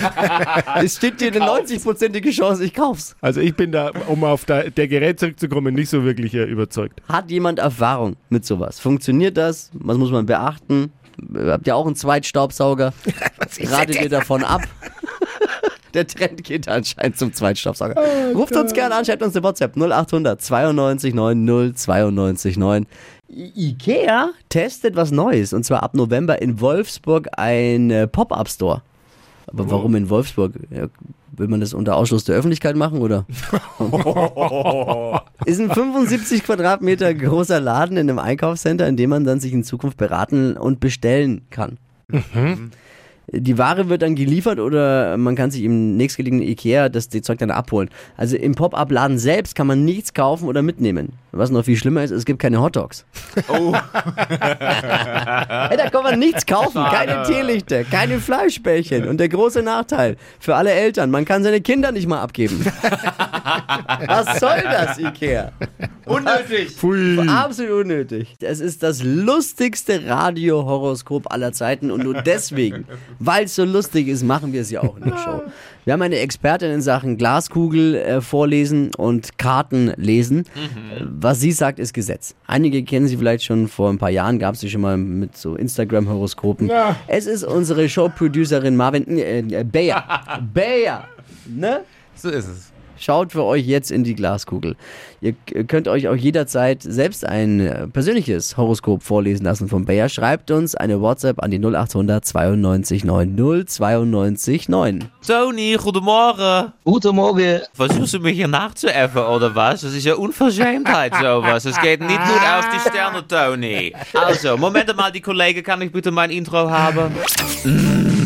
es 0.84 0.96
steht 0.98 1.22
dir 1.22 1.28
eine 1.28 1.40
90-prozentige 1.46 2.32
Chance, 2.32 2.64
ich 2.64 2.74
kauf's. 2.74 3.16
Also 3.22 3.42
ich 3.42 3.56
bin 3.56 3.72
da, 3.72 3.92
um 4.08 4.24
auf 4.24 4.46
der, 4.46 4.72
der 4.72 4.88
Gerät 4.88 5.20
zurückzukommen, 5.20 5.74
nicht 5.76 5.90
so 5.90 6.04
wirklich 6.04 6.34
äh, 6.34 6.44
überzeugt. 6.44 7.02
Hat 7.08 7.30
jemand 7.32 7.60
Erfahrung 7.60 8.16
mit 8.30 8.39
sowas? 8.46 8.80
Funktioniert 8.80 9.38
das? 9.38 9.70
Was 9.74 9.98
muss 9.98 10.12
man 10.12 10.26
beachten? 10.26 10.92
Habt 11.36 11.68
ihr 11.68 11.76
auch 11.76 11.86
einen 11.86 11.96
Zweitstaubsauger? 11.96 12.94
Ratet 13.64 14.02
ihr 14.02 14.10
davon 14.10 14.44
ab? 14.44 14.62
Der 15.94 16.06
Trend 16.06 16.44
geht 16.44 16.68
anscheinend 16.68 17.18
zum 17.18 17.34
Zweitstaubsauger. 17.34 17.96
Ruft 18.36 18.56
uns 18.56 18.74
gerne 18.74 18.94
an, 18.96 19.06
schreibt 19.06 19.24
uns 19.24 19.36
eine 19.36 19.44
WhatsApp 19.44 19.76
0800 19.76 20.40
92 20.40 21.14
90 21.16 21.76
92 21.78 22.58
9. 22.58 22.86
I- 23.32 23.52
Ikea 23.70 24.30
testet 24.50 24.96
was 24.96 25.10
Neues 25.12 25.52
und 25.52 25.64
zwar 25.66 25.82
ab 25.82 25.96
November 25.96 26.42
in 26.42 26.62
Wolfsburg 26.62 27.28
ein 27.38 27.90
äh, 27.90 28.08
Pop-Up-Store. 28.08 28.84
Aber 29.48 29.72
warum 29.72 29.96
in 29.96 30.10
Wolfsburg? 30.12 30.54
Ja, 30.70 30.86
will 31.40 31.48
man 31.48 31.60
das 31.60 31.74
unter 31.74 31.96
Ausschluss 31.96 32.26
der 32.26 32.36
Öffentlichkeit 32.36 32.76
machen 32.76 33.00
oder? 33.00 33.26
Ist 35.46 35.60
ein 35.60 35.72
75 35.72 36.44
Quadratmeter 36.44 37.14
großer 37.14 37.60
Laden 37.60 37.98
in 37.98 38.10
einem 38.10 38.20
Einkaufscenter, 38.20 38.88
in 38.88 38.98
dem 38.98 39.10
man 39.10 39.24
dann 39.24 39.40
sich 39.40 39.54
in 39.54 39.64
Zukunft 39.64 39.98
beraten 39.98 40.58
und 40.58 40.80
bestellen 40.80 41.42
kann. 41.50 41.78
Die 43.32 43.58
Ware 43.58 43.90
wird 43.90 44.02
dann 44.02 44.16
geliefert 44.16 44.60
oder 44.60 45.18
man 45.18 45.36
kann 45.36 45.52
sich 45.52 45.64
im 45.64 45.98
nächstgelegenen 45.98 46.48
Ikea 46.48 46.90
das 46.90 47.10
die 47.10 47.22
Zeug 47.22 47.40
dann 47.40 47.52
abholen. 47.52 47.90
Also 48.18 48.36
im 48.38 48.56
Pop-Up-Laden 48.56 49.20
selbst 49.20 49.56
kann 49.56 49.68
man 49.68 49.86
nichts 49.86 50.14
kaufen 50.14 50.48
oder 50.48 50.62
mitnehmen. 50.62 51.14
Was 51.32 51.52
noch 51.52 51.64
viel 51.64 51.78
schlimmer 51.78 52.04
ist, 52.04 52.12
es 52.12 52.26
gibt 52.26 52.40
keine 52.40 52.62
Hotdogs. 52.62 53.06
Oh, 53.48 53.74
Hey, 55.70 55.78
da 55.78 55.90
kann 55.92 56.04
man 56.04 56.20
nichts 56.20 56.46
kaufen, 56.46 56.84
keine 56.84 57.24
Teelichter, 57.24 57.84
keine 57.84 58.20
Fleischbällchen. 58.20 59.08
Und 59.08 59.20
der 59.20 59.30
große 59.30 59.62
Nachteil 59.62 60.18
für 60.40 60.56
alle 60.56 60.72
Eltern, 60.72 61.12
man 61.12 61.26
kann 61.26 61.44
seine 61.44 61.62
Kinder 61.62 61.92
nicht 61.92 62.08
mal 62.08 62.22
abgeben. 62.22 62.66
Was 64.08 64.40
soll 64.40 64.62
das, 64.64 64.98
Ikea? 64.98 65.52
unnötig. 66.06 66.72
Pfui. 66.72 67.20
Absolut 67.28 67.86
unnötig. 67.86 68.36
Es 68.42 68.60
ist 68.60 68.84
das 68.84 69.04
lustigste 69.04 70.08
Radiohoroskop 70.08 71.32
aller 71.32 71.54
Zeiten 71.54 71.92
und 71.92 72.04
nur 72.04 72.22
deswegen, 72.22 72.86
weil 73.20 73.46
es 73.46 73.56
so 73.56 73.66
lustig 73.66 74.08
ist, 74.08 74.24
machen 74.24 74.54
wir 74.54 74.62
es 74.62 74.72
ja 74.72 74.82
auch 74.82 74.98
in 74.98 75.04
der 75.04 75.18
Show. 75.18 75.42
Wir 75.86 75.94
haben 75.94 76.02
eine 76.02 76.20
Expertin 76.20 76.72
in 76.72 76.82
Sachen 76.82 77.18
Glaskugel 77.18 77.96
äh, 77.96 78.22
vorlesen 78.22 78.92
und 78.96 79.38
Karten 79.38 79.94
lesen. 79.98 80.46
Äh, 80.96 81.04
Was 81.04 81.40
sie 81.40 81.52
sagt, 81.52 81.80
ist 81.80 81.94
Gesetz. 81.94 82.36
Einige 82.48 82.84
kennen 82.84 83.08
sie 83.08 83.18
vielleicht 83.18 83.44
schon 83.44 83.68
vor 83.68 83.90
ein 83.90 83.98
paar 83.98 84.10
Jahren, 84.10 84.40
gab 84.40 84.56
es 84.56 84.62
sie 84.62 84.70
schon 84.70 84.82
mal 84.82 84.98
mit 84.98 85.36
so 85.38 85.56
Instagram-Horoskopen. 85.56 86.68
Ja. 86.68 86.96
Es 87.08 87.26
ist 87.28 87.44
unsere 87.44 87.90
Showproducerin 87.90 88.76
Marvin 88.76 89.06
äh, 89.18 89.40
äh, 89.40 89.64
Bayer. 89.64 90.04
Bayer. 90.54 91.08
Ne? 91.48 91.82
So 92.16 92.30
ist 92.30 92.48
es. 92.48 92.72
Schaut 93.00 93.32
für 93.32 93.44
euch 93.44 93.66
jetzt 93.66 93.92
in 93.92 94.04
die 94.04 94.16
Glaskugel. 94.16 94.76
Ihr 95.22 95.34
könnt 95.66 95.88
euch 95.88 96.08
auch 96.08 96.16
jederzeit 96.16 96.84
selbst 96.84 97.26
ein 97.26 97.60
äh, 97.60 97.88
persönliches 97.88 98.58
Horoskop 98.58 99.04
vorlesen 99.04 99.44
lassen 99.44 99.68
von 99.68 99.86
Bayer. 99.86 100.08
Schreibt 100.10 100.52
uns 100.52 100.76
eine 100.76 101.02
WhatsApp 101.02 101.42
an 101.44 101.52
die 101.52 101.60
0800 101.60 102.24
92 102.24 103.04
90 103.04 103.68
92 103.68 104.70
9. 104.70 105.10
Tony, 105.26 105.78
goedemorgen. 105.82 106.74
Guten 106.84 107.16
Morgen. 107.16 107.62
Versuchst 107.74 108.14
du 108.14 108.20
mich 108.20 108.36
hier 108.36 108.48
nachzuäffen 108.48 109.22
oder 109.22 109.54
was? 109.56 109.82
Das 109.82 109.94
ist 109.94 110.06
ja 110.06 110.16
Unverschämtheit 110.16 111.14
sowas. 111.16 111.66
Es 111.66 111.80
geht 111.82 112.02
nicht 112.02 112.20
gut 112.20 112.42
auf 112.42 112.66
die 112.74 112.90
Sterne, 112.90 113.28
Tony. 113.28 113.94
Also, 114.14 114.58
Moment 114.58 114.96
mal, 114.96 115.12
die 115.12 115.22
Kollegen, 115.22 115.64
kann 115.64 115.82
ich 115.82 115.92
bitte 115.92 116.12
mein 116.12 116.32
Intro 116.32 116.70
haben? 116.70 117.14
Mm, 117.64 118.19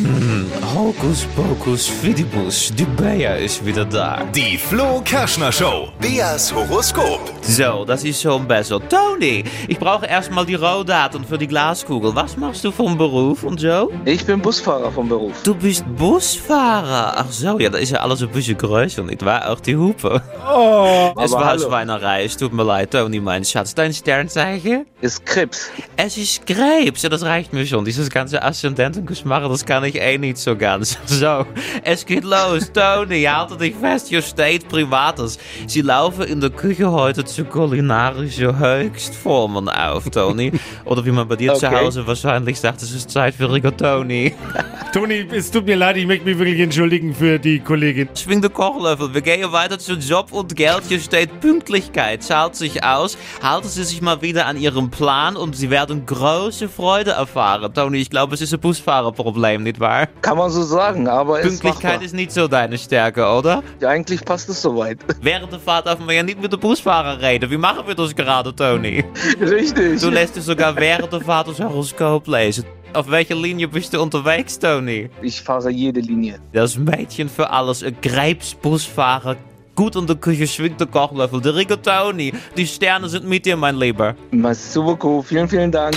Hokus 0.74 1.28
Pokus 1.36 1.88
Fidibus, 1.88 2.74
die 2.74 2.86
Bayer 2.86 3.38
ist 3.38 3.64
wieder 3.64 3.86
da. 3.86 4.24
Die 4.34 4.58
Flo 4.58 5.02
Kerschner 5.06 5.52
Show. 5.52 5.90
Beas 6.00 6.52
Horoskop. 6.52 7.32
So, 7.42 7.86
das 7.86 8.04
ist 8.04 8.24
schon 8.24 8.48
besser. 8.48 8.80
Tony, 8.90 9.44
ich 9.68 9.78
brauche 9.78 10.08
erstmal 10.08 10.48
die 10.48 10.56
Rohdaten 10.56 11.26
für 11.26 11.38
die 11.38 11.46
Glaskugel. 11.46 12.16
Was 12.16 12.38
machst 12.38 12.64
du 12.64 12.72
vom 12.72 12.98
Beruf 12.98 13.44
und 13.44 13.60
so? 13.60 13.92
Ich 14.06 14.26
bin 14.26 14.42
Busfahrer 14.42 14.92
vom 14.92 15.08
Beruf. 15.08 15.44
Du 15.44 15.54
bist 15.54 15.86
Busfahrer. 15.96 17.18
Ach 17.18 17.30
so, 17.30 17.60
ja, 17.60 17.70
da 17.70 17.78
ist 17.78 17.92
ja 17.92 18.00
alles 18.00 18.24
ein 18.24 18.30
bisschen 18.30 18.58
größer, 18.58 19.04
nicht 19.04 19.24
wahr? 19.24 19.52
Auch 19.52 19.60
die 19.60 19.78
Hupe. 19.78 20.24
Oh, 20.44 21.14
es 21.22 21.32
war 21.34 21.46
hallo. 21.46 21.68
Schweinerei. 21.68 22.24
Es 22.24 22.36
tut 22.36 22.52
mir 22.52 22.64
leid, 22.64 22.90
Tony, 22.92 23.20
mein 23.20 23.46
Schatz. 23.46 23.76
Dein 23.76 23.94
Sternzeichen? 23.94 24.88
Ist 25.02 25.24
Krebs. 25.24 25.70
Es 25.98 26.18
ist 26.18 26.48
Krebs. 26.48 27.04
Ja, 27.04 27.10
das 27.10 27.24
reicht 27.24 27.54
mir 27.54 27.66
schon. 27.68 27.86
Dieses 27.86 28.10
ganze 28.10 28.42
Aszendentengeschmache, 28.42 29.48
das 29.50 29.66
kann 29.66 29.84
ich 29.84 30.02
eh 30.02 30.18
nicht 30.18 30.38
so 30.38 30.56
ganz. 30.64 30.98
So, 31.24 31.46
es 31.84 32.06
geht 32.06 32.24
los. 32.24 32.72
Tony, 32.74 33.24
halte 33.24 33.56
dich 33.58 33.76
fest, 33.76 34.08
hier 34.08 34.22
steht 34.22 34.68
Privates. 34.68 35.38
Sie 35.68 35.82
laufen 35.82 36.24
in 36.24 36.42
der 36.42 36.50
Küche 36.50 36.92
heute 36.92 37.24
zu 37.24 37.46
kulinarische 37.46 38.58
Höchstformen 38.58 39.70
auf, 39.70 40.10
Tony. 40.10 40.52
Oder 40.86 41.06
wie 41.06 41.12
man 41.12 41.28
bei 41.28 41.36
dir 41.36 41.54
zu 41.54 41.68
Okay. 41.68 41.86
Hause 41.86 42.08
wahrscheinlich 42.08 42.60
sagt, 42.60 42.82
es 42.82 42.92
ist 42.92 43.10
Zeit 43.12 43.36
für 43.36 43.52
Rigatoni. 43.52 44.34
Toni, 44.94 45.28
es 45.32 45.50
tut 45.52 45.66
mir 45.66 45.76
leid, 45.76 45.98
ich 45.98 46.06
möchte 46.08 46.26
mich 46.26 46.38
wirklich 46.38 46.60
entschuldigen 46.60 47.14
für 47.14 47.40
die 47.40 47.60
Kollegin. 47.60 48.10
Schwing 48.16 48.42
den 48.42 48.52
Kochlöffel. 48.54 49.14
Wir 49.14 49.22
gehen 49.22 49.52
weiter 49.52 49.80
zu 49.80 49.94
Job 49.94 50.32
und 50.32 50.56
Geld. 50.56 50.84
Hier 50.88 51.00
steht 51.00 51.40
Pünktlichkeit. 51.42 52.24
Zahlt 52.24 52.56
sich 52.56 52.84
aus. 52.84 53.18
Halten 53.42 53.68
Sie 53.68 53.84
sich 53.84 54.02
mal 54.02 54.22
wieder 54.22 54.46
an 54.46 54.58
Ihrem 54.58 54.90
Plan 54.90 55.36
und 55.36 55.56
Sie 55.56 55.70
werden 55.70 56.06
große 56.06 56.70
Freude 56.70 57.12
erfahren. 57.12 57.74
Tony, 57.74 58.00
ich 58.00 58.10
glaube, 58.10 58.36
es 58.36 58.42
ist 58.42 58.54
ein 58.54 58.60
Busfahrerproblem, 58.60 59.64
nicht 59.64 59.80
wahr? 59.80 60.08
Kann 60.22 60.38
man 60.38 60.52
so 60.54 60.64
sagen, 60.64 61.08
aber 61.08 61.40
ist 61.40 61.48
Pünktlichkeit 61.50 61.84
machbar. 61.84 62.02
ist 62.04 62.14
nicht 62.16 62.32
so 62.32 62.48
deine 62.48 62.78
Stärke, 62.78 63.26
oder? 63.26 63.64
Ja, 63.80 63.90
eigentlich 63.90 64.24
passt 64.24 64.48
es 64.50 64.62
soweit. 64.62 65.00
Während 65.22 65.52
der 65.52 65.60
Fahrt 65.60 65.86
dürfen 65.88 66.08
wir 66.08 66.16
ja 66.16 66.24
nicht 66.24 66.42
mit 66.42 66.52
dem 66.54 66.60
Busfahrer 66.60 67.22
reden. 67.22 67.50
Wie 67.52 67.58
machen 67.58 67.86
wir 67.86 67.96
das 67.96 68.16
gerade, 68.16 68.56
Tony? 68.56 69.04
Richtig. 69.42 70.00
Du 70.02 70.10
lässt 70.10 70.36
dir 70.36 70.42
sogar 70.42 70.76
während 70.76 71.12
der 71.12 71.22
Fahrt 71.22 71.48
das 71.48 71.60
Horoskop 71.60 72.28
lesen. 72.28 72.66
Auf 72.94 73.10
welcher 73.10 73.36
Linie 73.36 73.68
bist 73.68 73.94
du 73.94 74.02
unterwegs, 74.02 74.60
Tony? 74.60 75.10
Ich 75.22 75.42
fahre 75.42 75.72
jede 75.72 76.00
Linie. 76.00 76.40
Das 76.54 76.78
Mädchen 76.78 77.28
für 77.28 77.50
alles, 77.50 77.84
ein 77.84 77.98
Greipsbusfahrer. 78.02 79.36
Gut 79.76 79.96
in 79.96 80.06
der 80.06 80.18
Küche 80.18 80.46
schwingt 80.46 80.80
der 80.80 80.88
Kochlöffel. 80.88 81.42
Der 81.42 81.56
Rigatoni. 81.56 82.32
Die 82.56 82.68
Sterne 82.68 83.10
sind 83.10 83.28
mit 83.28 83.46
dir, 83.46 83.58
mein 83.58 83.76
Lieber. 83.76 84.16
Super 84.54 84.98
cool. 85.04 85.24
Vielen, 85.24 85.50
vielen 85.50 85.72
Dank. 85.72 85.96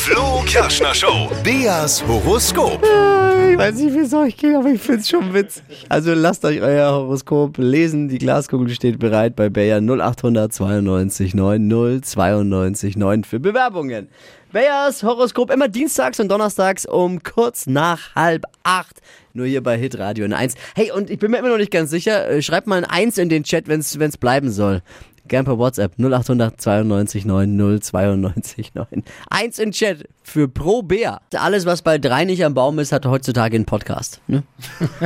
Die 0.00 0.12
Flo 0.12 0.42
Kerschner 0.46 0.94
Show. 0.94 1.28
Beas 1.44 2.02
Horoskop. 2.08 2.82
Ich 2.82 3.58
weiß 3.58 3.74
nicht, 3.74 3.94
wie 3.94 3.98
es 3.98 4.14
euch 4.14 4.34
geht, 4.34 4.54
aber 4.54 4.70
ich 4.70 4.80
find's 4.80 5.10
schon 5.10 5.34
witzig. 5.34 5.62
Also 5.90 6.14
lasst 6.14 6.42
euch 6.46 6.62
euer 6.62 6.90
Horoskop 6.90 7.58
lesen. 7.58 8.08
Die 8.08 8.16
Glaskugel 8.16 8.70
steht 8.70 8.98
bereit 8.98 9.36
bei 9.36 9.50
Bayer 9.50 9.82
0800 9.82 10.54
92 10.54 11.34
9 11.34 12.00
092 12.02 12.96
9 12.96 13.24
für 13.24 13.40
Bewerbungen. 13.40 14.08
Bayers 14.52 15.02
Horoskop 15.02 15.50
immer 15.50 15.68
dienstags 15.68 16.18
und 16.18 16.28
donnerstags 16.28 16.86
um 16.86 17.22
kurz 17.22 17.66
nach 17.66 18.14
halb 18.14 18.44
acht. 18.62 19.00
Nur 19.32 19.46
hier 19.46 19.62
bei 19.62 19.76
Hitradio 19.78 20.24
in 20.24 20.32
1. 20.32 20.54
Hey, 20.74 20.90
und 20.90 21.08
ich 21.08 21.18
bin 21.20 21.30
mir 21.30 21.38
immer 21.38 21.50
noch 21.50 21.58
nicht 21.58 21.70
ganz 21.70 21.90
sicher. 21.90 22.28
äh, 22.28 22.42
Schreibt 22.42 22.66
mal 22.66 22.78
ein 22.78 22.84
1 22.84 23.18
in 23.18 23.28
den 23.28 23.44
Chat, 23.44 23.68
wenn's 23.68 23.98
wenn's 24.00 24.16
bleiben 24.16 24.50
soll. 24.50 24.82
Gern 25.30 25.44
per 25.44 25.58
WhatsApp 25.58 25.92
0800 25.96 26.60
92 26.60 27.24
9 27.24 27.80
092 27.80 28.74
9. 28.74 28.86
Eins 29.30 29.60
in 29.60 29.70
Chat 29.70 30.08
für 30.24 30.48
Pro 30.48 30.82
Bär. 30.82 31.20
Alles, 31.36 31.66
was 31.66 31.82
bei 31.82 31.98
drei 31.98 32.24
nicht 32.24 32.44
am 32.44 32.52
Baum 32.52 32.80
ist, 32.80 32.90
hat 32.90 33.06
heutzutage 33.06 33.54
einen 33.54 33.64
Podcast. 33.64 34.20
Ne? 34.26 34.42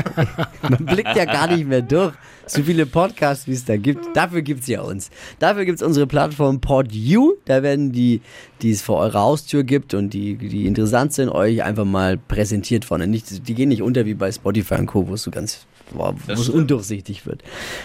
Man 0.62 0.86
blickt 0.86 1.14
ja 1.14 1.26
gar 1.26 1.48
nicht 1.48 1.66
mehr 1.66 1.82
durch. 1.82 2.14
So 2.46 2.62
viele 2.62 2.86
Podcasts, 2.86 3.46
wie 3.46 3.52
es 3.52 3.66
da 3.66 3.76
gibt. 3.76 4.16
Dafür 4.16 4.40
gibt's 4.40 4.66
ja 4.66 4.80
uns. 4.80 5.10
Dafür 5.40 5.66
gibt's 5.66 5.82
unsere 5.82 6.06
Plattform 6.06 6.58
PodU. 6.58 7.34
Da 7.44 7.62
werden 7.62 7.92
die, 7.92 8.22
die 8.62 8.70
es 8.70 8.80
vor 8.80 9.00
eurer 9.00 9.20
Haustür 9.20 9.62
gibt 9.62 9.92
und 9.92 10.14
die, 10.14 10.36
die 10.36 10.66
interessant 10.66 11.12
sind, 11.12 11.28
euch 11.28 11.62
einfach 11.62 11.84
mal 11.84 12.16
präsentiert 12.16 12.86
von. 12.86 13.02
Nicht, 13.10 13.46
die 13.46 13.54
gehen 13.54 13.68
nicht 13.68 13.82
unter 13.82 14.06
wie 14.06 14.14
bei 14.14 14.32
Spotify 14.32 14.76
und 14.76 14.86
Co., 14.86 15.06
wo 15.06 15.14
es 15.14 15.22
so 15.22 15.30
ganz 15.30 15.66
wo 15.90 16.14
es 16.28 16.48
undurchsichtig 16.48 17.26
wird. 17.26 17.42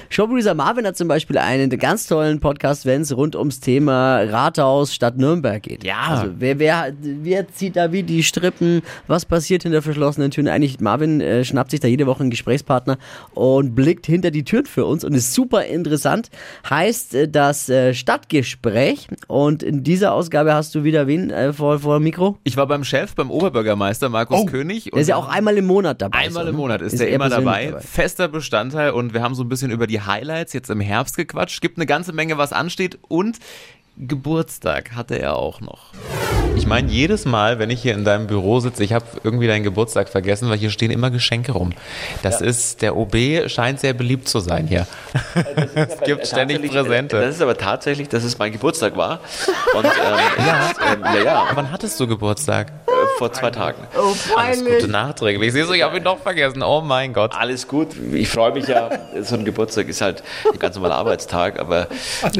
Showproducer 0.09 0.53
Marvin 0.53 0.85
hat 0.85 0.97
zum 0.97 1.07
Beispiel 1.07 1.37
einen 1.37 1.69
ganz 1.69 2.07
tollen 2.07 2.28
Podcast, 2.37 2.85
wenn 2.85 3.01
es 3.01 3.15
rund 3.15 3.35
ums 3.35 3.59
Thema 3.59 4.21
Rathaus 4.21 4.93
Stadt 4.93 5.17
Nürnberg 5.17 5.61
geht. 5.63 5.83
Ja. 5.83 5.97
Also 6.07 6.33
wer, 6.37 6.59
wer, 6.59 6.93
wer 7.01 7.47
zieht 7.51 7.75
da 7.75 7.91
wie 7.91 8.03
die 8.03 8.23
Strippen? 8.23 8.81
Was 9.07 9.25
passiert 9.25 9.63
hinter 9.63 9.81
verschlossenen 9.81 10.31
Türen? 10.31 10.47
Eigentlich, 10.47 10.79
Marvin 10.79 11.21
äh, 11.21 11.43
schnappt 11.43 11.71
sich 11.71 11.79
da 11.79 11.87
jede 11.87 12.05
Woche 12.05 12.21
einen 12.21 12.29
Gesprächspartner 12.29 12.99
und 13.33 13.73
blickt 13.73 14.05
hinter 14.05 14.31
die 14.31 14.43
Türen 14.43 14.67
für 14.67 14.85
uns 14.85 15.03
und 15.03 15.13
ist 15.13 15.33
super 15.33 15.65
interessant. 15.65 16.29
Heißt 16.69 17.15
äh, 17.15 17.27
das 17.27 17.69
äh, 17.69 17.93
Stadtgespräch 17.93 19.07
und 19.27 19.63
in 19.63 19.83
dieser 19.83 20.13
Ausgabe 20.13 20.53
hast 20.53 20.75
du 20.75 20.83
wieder 20.83 21.07
wen 21.07 21.31
äh, 21.31 21.53
vor, 21.53 21.79
vor 21.79 21.97
dem 21.97 22.03
Mikro? 22.03 22.37
Ich 22.43 22.55
war 22.55 22.67
beim 22.67 22.83
Chef, 22.83 23.15
beim 23.15 23.31
Oberbürgermeister 23.31 24.09
Markus 24.09 24.45
König. 24.45 24.89
Der 24.91 25.01
ist 25.01 25.07
ja 25.07 25.15
auch 25.15 25.27
einmal 25.27 25.57
im 25.57 25.65
Monat 25.65 26.01
dabei. 26.01 26.19
Einmal 26.19 26.43
so, 26.43 26.49
im 26.49 26.55
ne? 26.55 26.61
Monat 26.61 26.81
ist, 26.81 26.99
er 26.99 27.09
er 27.09 27.15
immer 27.15 27.29
persönlich 27.29 27.71
dabei. 27.71 27.81
Fester 27.81 28.27
Bestandteil 28.27 28.91
und 28.91 29.13
wir 29.13 29.21
haben 29.21 29.35
so 29.35 29.43
ein 29.43 29.49
bisschen 29.49 29.71
über 29.71 29.87
die 29.87 30.01
Highlights 30.01 30.53
jetzt 30.53 30.69
im 30.69 30.79
Herbst 30.79 31.17
gequatscht. 31.17 31.61
Gibt 31.61 31.77
eine 31.77 31.85
ganze 31.85 32.13
Menge, 32.13 32.18
was 32.37 32.53
ansteht 32.53 32.99
und 33.07 33.39
Geburtstag 33.97 34.95
hatte 34.95 35.19
er 35.19 35.35
auch 35.35 35.59
noch. 35.59 35.91
Ich 36.55 36.65
meine, 36.65 36.89
jedes 36.89 37.25
Mal, 37.25 37.59
wenn 37.59 37.69
ich 37.69 37.81
hier 37.81 37.93
in 37.93 38.05
deinem 38.05 38.27
Büro 38.27 38.59
sitze, 38.59 38.83
ich 38.83 38.93
habe 38.93 39.05
irgendwie 39.23 39.47
deinen 39.47 39.63
Geburtstag 39.63 40.09
vergessen, 40.09 40.49
weil 40.49 40.57
hier 40.57 40.69
stehen 40.69 40.91
immer 40.91 41.09
Geschenke 41.09 41.51
rum. 41.51 41.73
Das 42.21 42.41
ist, 42.41 42.81
der 42.81 42.95
OB 42.95 43.15
scheint 43.47 43.79
sehr 43.79 43.93
beliebt 43.93 44.27
zu 44.27 44.39
sein 44.39 44.67
hier. 44.67 44.87
Es 45.75 45.99
gibt 46.01 46.27
ständig 46.27 46.61
Präsente. 46.69 47.19
Das 47.19 47.35
ist 47.35 47.41
aber 47.41 47.57
tatsächlich, 47.57 48.09
dass 48.09 48.23
es 48.23 48.37
mein 48.37 48.51
Geburtstag 48.51 48.97
war. 48.97 49.19
Und 49.73 49.85
ähm, 49.85 49.91
ja, 50.45 50.71
ähm, 50.93 51.01
ja, 51.03 51.23
ja, 51.23 51.47
Wann 51.53 51.71
hattest 51.71 51.99
du 51.99 52.07
Geburtstag? 52.07 52.71
Vor 53.19 53.33
zwei 53.33 53.51
Tagen. 53.51 53.85
Alles 54.37 54.63
Gute 54.63 54.87
nachträglich. 54.87 55.51
Siehst 55.51 55.69
du, 55.69 55.73
ich 55.73 55.83
habe 55.83 55.97
ihn 55.97 56.03
doch 56.03 56.19
vergessen. 56.19 56.63
Oh 56.63 56.79
mein 56.81 57.11
Gott. 57.11 57.35
Alles 57.37 57.67
gut. 57.67 57.89
Ich 58.13 58.29
freue 58.29 58.53
mich 58.53 58.67
ja. 58.67 58.89
So 59.21 59.35
ein 59.35 59.43
Geburtstag 59.43 59.89
ist 59.89 59.99
halt 59.99 60.23
ein 60.51 60.57
ganz 60.57 60.75
normaler 60.75 60.95
Arbeitstag, 60.95 61.59
aber 61.59 61.87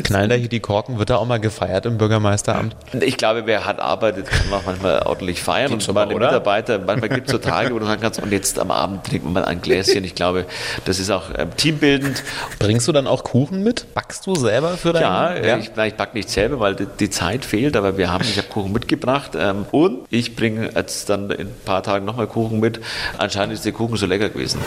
Knallen 0.04 0.30
da 0.30 0.36
hier 0.36 0.48
die 0.48 0.62
Korken? 0.62 0.98
Wird 0.98 1.10
da 1.10 1.18
auch 1.18 1.26
mal 1.26 1.40
gefeiert 1.40 1.86
im 1.86 1.98
Bürgermeisteramt? 1.98 2.76
ich 3.02 3.18
glaube, 3.18 3.46
wer 3.46 3.66
hart 3.66 3.80
arbeitet, 3.80 4.28
kann 4.28 4.54
auch 4.54 4.64
manchmal 4.66 5.02
ordentlich 5.04 5.42
feiern. 5.44 5.70
Gibt's 5.70 5.90
und 5.90 5.96
meine 5.96 6.16
oder? 6.16 6.28
Mitarbeiter, 6.28 6.80
manchmal 6.80 7.10
gibt 7.10 7.28
es 7.28 7.34
so 7.34 7.38
Tage, 7.40 7.74
wo 7.74 7.80
du 7.80 7.86
sagen 7.86 8.02
kannst, 8.02 8.22
und 8.22 8.32
jetzt 8.32 8.58
am 8.58 8.72
Abend 8.72 9.04
trinken 9.04 9.28
wir 9.28 9.42
mal 9.42 9.46
ein 9.46 9.62
Gläschen. 9.62 10.06
Ich 10.06 10.16
glaube, 10.16 10.46
das 10.86 11.00
ist 11.00 11.12
auch 11.12 11.26
ähm, 11.38 11.50
teambildend. 11.58 12.24
Bringst 12.58 12.88
du 12.88 12.94
dann 12.94 13.06
auch 13.06 13.26
Kuchen 13.26 13.64
mit? 13.64 13.94
Backst 13.94 14.26
du 14.26 14.36
selber 14.36 14.78
für 14.78 14.94
deinen? 14.94 15.04
Ja, 15.04 15.34
äh, 15.34 15.60
ich, 15.60 15.72
ich 15.76 15.94
backe 15.96 16.16
nicht 16.16 16.30
selber, 16.30 16.62
weil 16.62 16.76
die, 16.76 16.88
die 17.00 17.10
Zeit 17.10 17.44
fehlt, 17.44 17.76
aber 17.76 17.98
wir 17.98 18.10
haben, 18.10 18.24
ich 18.24 18.38
habe 18.38 18.48
Kuchen 18.48 18.72
mitgebracht 18.72 19.32
ähm, 19.38 19.66
und 19.72 20.06
ich 20.10 20.38
bringe 20.38 20.69
jetzt 20.76 21.10
dann 21.10 21.30
in 21.32 21.48
ein 21.48 21.56
paar 21.66 21.84
Tagen 21.84 22.06
nochmal 22.06 22.28
Kuchen 22.28 22.60
mit. 22.60 22.80
Anscheinend 23.18 23.54
ist 23.54 23.66
der 23.66 23.72
Kuchen 23.72 23.98
so 23.98 24.06
lecker 24.06 24.30
gewesen. 24.30 24.60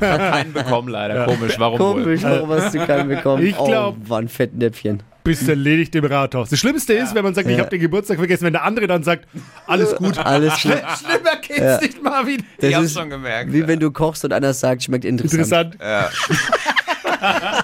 keinen 0.00 0.52
bekommen 0.52 0.88
leider. 0.88 1.24
Komisch, 1.26 1.58
warum 1.58 1.78
Komisch, 1.78 2.22
warum 2.22 2.50
hast 2.50 2.74
du 2.74 2.86
keinen 2.86 3.08
bekommen? 3.08 3.44
Ich 3.44 3.54
glaub- 3.56 3.96
Oh, 4.04 4.08
war 4.10 4.18
ein 4.20 4.28
Fettnäpfchen. 4.28 5.02
Bist 5.24 5.48
erledigt 5.48 5.94
im 5.94 6.04
Rathaus. 6.04 6.50
Das 6.50 6.58
Schlimmste 6.58 6.92
ist, 6.92 7.14
wenn 7.14 7.24
man 7.24 7.34
sagt, 7.34 7.48
ich 7.48 7.58
habe 7.58 7.70
den 7.70 7.80
Geburtstag 7.80 8.18
vergessen, 8.18 8.44
wenn 8.44 8.52
der 8.52 8.62
andere 8.64 8.86
dann 8.86 9.02
sagt, 9.02 9.26
alles 9.66 9.96
gut. 9.96 10.18
Alles 10.18 10.52
gut. 10.62 10.72
Schlimmer 10.98 11.36
geht's 11.40 11.80
nicht, 11.80 12.02
Marvin. 12.02 12.42
Das 12.58 12.68
Ich 12.70 12.76
hab's 12.76 12.92
schon 12.92 13.08
gemerkt. 13.08 13.50
Wie 13.52 13.66
wenn 13.66 13.80
du 13.80 13.90
kochst 13.90 14.24
und 14.26 14.32
einer 14.34 14.52
sagt, 14.52 14.82
schmeckt 14.82 15.04
interessant. 15.06 15.74
Interessant. 15.76 15.78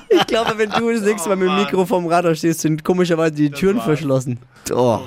Ich 0.08 0.26
glaube, 0.26 0.54
wenn 0.56 0.70
du 0.70 0.90
das 0.90 1.02
nächste 1.02 1.28
Mal 1.28 1.36
mit 1.36 1.48
dem 1.48 1.56
Mikro 1.56 1.84
vom 1.84 2.06
Radar 2.06 2.34
stehst, 2.34 2.60
sind 2.60 2.82
komischerweise 2.82 3.34
die 3.34 3.50
Türen 3.50 3.80
verschlossen. 3.80 4.38
Oh. 4.72 5.00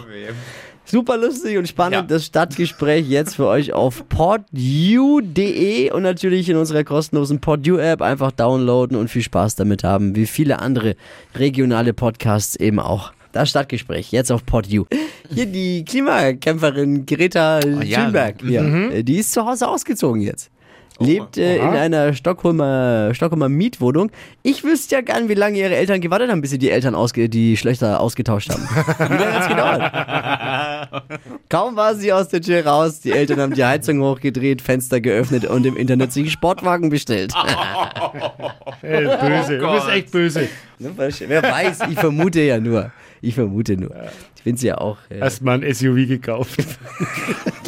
Super 0.85 1.17
lustig 1.17 1.57
und 1.57 1.67
spannend. 1.67 1.93
Ja. 1.93 2.01
Das 2.01 2.25
Stadtgespräch 2.25 3.07
jetzt 3.07 3.35
für 3.35 3.47
euch 3.47 3.73
auf 3.73 4.07
podu.de 4.09 5.91
und 5.91 6.03
natürlich 6.03 6.49
in 6.49 6.57
unserer 6.57 6.83
kostenlosen 6.83 7.39
Podu-App 7.39 8.01
einfach 8.01 8.31
downloaden 8.31 8.97
und 8.97 9.09
viel 9.09 9.21
Spaß 9.21 9.55
damit 9.55 9.83
haben, 9.83 10.15
wie 10.15 10.25
viele 10.25 10.59
andere 10.59 10.95
regionale 11.35 11.93
Podcasts 11.93 12.55
eben 12.55 12.79
auch. 12.79 13.13
Das 13.31 13.49
Stadtgespräch 13.49 14.11
jetzt 14.11 14.31
auf 14.31 14.45
Podu. 14.45 14.85
Hier 15.33 15.47
die 15.47 15.83
Klimakämpferin 15.85 17.05
Greta. 17.05 17.59
Thunberg. 17.61 18.43
Ja. 18.43 18.63
Äh, 18.63 19.03
Die 19.03 19.17
ist 19.17 19.31
zu 19.31 19.43
Hause 19.45 19.67
ausgezogen 19.67 20.21
jetzt. 20.21 20.51
Lebt 20.99 21.37
äh, 21.37 21.57
in 21.57 21.69
einer 21.69 22.13
Stockholmer, 22.13 23.13
Stockholmer 23.13 23.49
Mietwohnung. 23.49 24.11
Ich 24.43 24.63
wüsste 24.63 24.95
ja 24.95 25.01
gern, 25.01 25.27
wie 25.27 25.33
lange 25.33 25.57
ihre 25.57 25.75
Eltern 25.75 26.01
gewartet 26.01 26.29
haben, 26.29 26.41
bis 26.41 26.51
sie 26.51 26.59
die 26.59 26.69
Eltern 26.69 26.93
ausge 26.95 27.29
die 27.29 27.57
Schlechter 27.57 27.99
ausgetauscht 27.99 28.49
haben. 28.49 28.63
Wie 28.63 29.17
lange 29.17 29.33
hat's 29.33 29.47
gedauert? 29.47 31.03
Kaum 31.49 31.75
war 31.75 31.95
sie 31.95 32.13
aus 32.13 32.27
der 32.29 32.41
Tür 32.41 32.65
raus, 32.65 32.99
die 33.01 33.11
Eltern 33.11 33.39
haben 33.39 33.53
die 33.53 33.63
Heizung 33.65 34.01
hochgedreht, 34.01 34.61
Fenster 34.61 35.01
geöffnet 35.01 35.45
und 35.45 35.65
im 35.65 35.75
Internet 35.77 36.13
sich 36.13 36.23
einen 36.23 36.31
Sportwagen 36.31 36.89
bestellt. 36.89 37.33
Ey, 38.81 39.05
böse. 39.05 39.57
du 39.57 39.71
bist 39.73 39.89
echt 39.89 40.11
böse. 40.11 40.47
Wer 40.79 41.43
weiß, 41.43 41.79
ich 41.89 41.97
vermute 41.99 42.41
ja 42.41 42.59
nur. 42.59 42.91
Ich 43.21 43.35
vermute 43.35 43.77
nur. 43.77 43.95
Ich 44.35 44.43
finde 44.43 44.59
sie 44.59 44.67
ja 44.67 44.77
auch. 44.77 44.97
Äh, 45.09 45.19
Erstmal 45.19 45.63
ein 45.63 45.73
SUV 45.73 46.07
gekauft. 46.07 46.59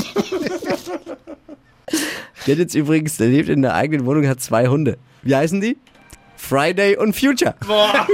Die 2.45 2.51
hat 2.51 2.59
jetzt 2.59 2.75
übrigens, 2.75 3.17
der 3.17 3.27
lebt 3.27 3.49
in 3.49 3.61
der 3.61 3.73
eigenen 3.73 4.05
Wohnung, 4.05 4.27
hat 4.27 4.39
zwei 4.41 4.67
Hunde. 4.67 4.97
Wie 5.23 5.35
heißen 5.35 5.61
die? 5.61 5.77
Friday 6.37 6.95
und 6.97 7.15
Future. 7.15 7.55
Raucht's 7.67 8.13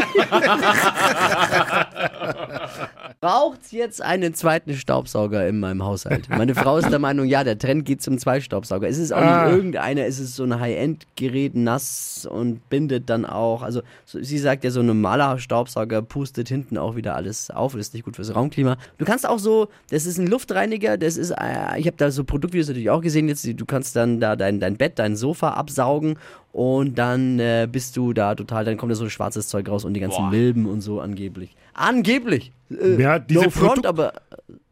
braucht 3.22 3.72
jetzt 3.72 4.02
einen 4.02 4.34
zweiten 4.34 4.74
Staubsauger 4.74 5.48
in 5.48 5.60
meinem 5.60 5.84
Haushalt. 5.86 6.28
Meine 6.30 6.56
Frau 6.56 6.78
ist 6.80 6.90
der 6.90 6.98
Meinung, 7.00 7.28
ja, 7.28 7.44
der 7.44 7.56
Trend 7.56 7.86
geht 7.86 8.02
zum 8.02 8.18
Zweistaubsauger. 8.18 8.88
Es 8.90 8.98
ist 8.98 9.12
auch 9.14 9.22
Ah. 9.22 9.46
nicht 9.46 9.56
irgendeiner, 9.58 10.06
es 10.08 10.18
ist 10.20 10.36
so 10.36 10.44
ein 10.44 10.60
High-End-Gerät, 10.60 11.54
nass 11.54 12.28
und 12.30 12.68
bindet 12.72 13.12
dann 13.12 13.28
auch. 13.28 13.62
Also 13.62 13.84
so, 14.06 14.24
sie 14.24 14.40
sagt 14.40 14.64
ja, 14.64 14.72
so 14.72 14.80
ein 14.80 14.88
normaler 14.88 15.38
Staubsauger 15.38 16.02
pustet 16.02 16.48
hinten 16.50 16.80
auch 16.80 16.96
wieder 16.96 17.16
alles 17.16 17.52
auf, 17.52 17.76
ist 17.76 17.94
nicht 17.94 18.06
gut 18.06 18.16
fürs 18.16 18.34
Raumklima. 18.34 18.78
Du 18.98 19.06
kannst 19.06 19.30
auch 19.30 19.38
so, 19.38 19.68
das 19.92 20.08
ist 20.08 20.18
ein 20.18 20.26
Luftreiniger, 20.26 20.98
das 20.98 21.16
ist, 21.16 21.30
äh, 21.30 21.78
ich 21.78 21.86
habe 21.86 21.98
da 21.98 22.10
so 22.10 22.24
Produktvideos 22.24 22.70
natürlich 22.70 22.90
auch 22.90 23.02
gesehen 23.02 23.28
jetzt, 23.30 23.46
du 23.48 23.66
kannst 23.68 23.96
dann 23.96 24.20
da 24.20 24.36
dein, 24.36 24.60
dein 24.60 24.78
Bett, 24.78 24.98
dein 24.98 25.16
Sofa 25.16 25.52
absaugen 25.52 26.18
und 26.52 26.96
dann 26.98 27.40
äh, 27.40 27.68
bist 27.72 27.96
du 27.98 28.14
da 28.14 28.36
total, 28.36 28.66
dann 28.66 28.78
kommt 28.78 28.92
da 28.92 28.96
so 28.96 29.08
schwarzes 29.10 29.48
Zeug 29.48 29.70
raus 29.70 29.86
und 29.86 29.94
die 29.94 30.00
ganzen 30.00 30.24
Milben 30.30 30.66
und 30.66 30.82
so 30.82 31.00
angeblich. 31.02 31.56
Angeblich! 31.74 32.52
Äh, 32.70 33.02
Ja, 33.02 33.20
diese 33.20 33.44
no 33.46 33.50
front, 33.50 33.86
Produ- 33.86 33.88
aber 33.88 34.14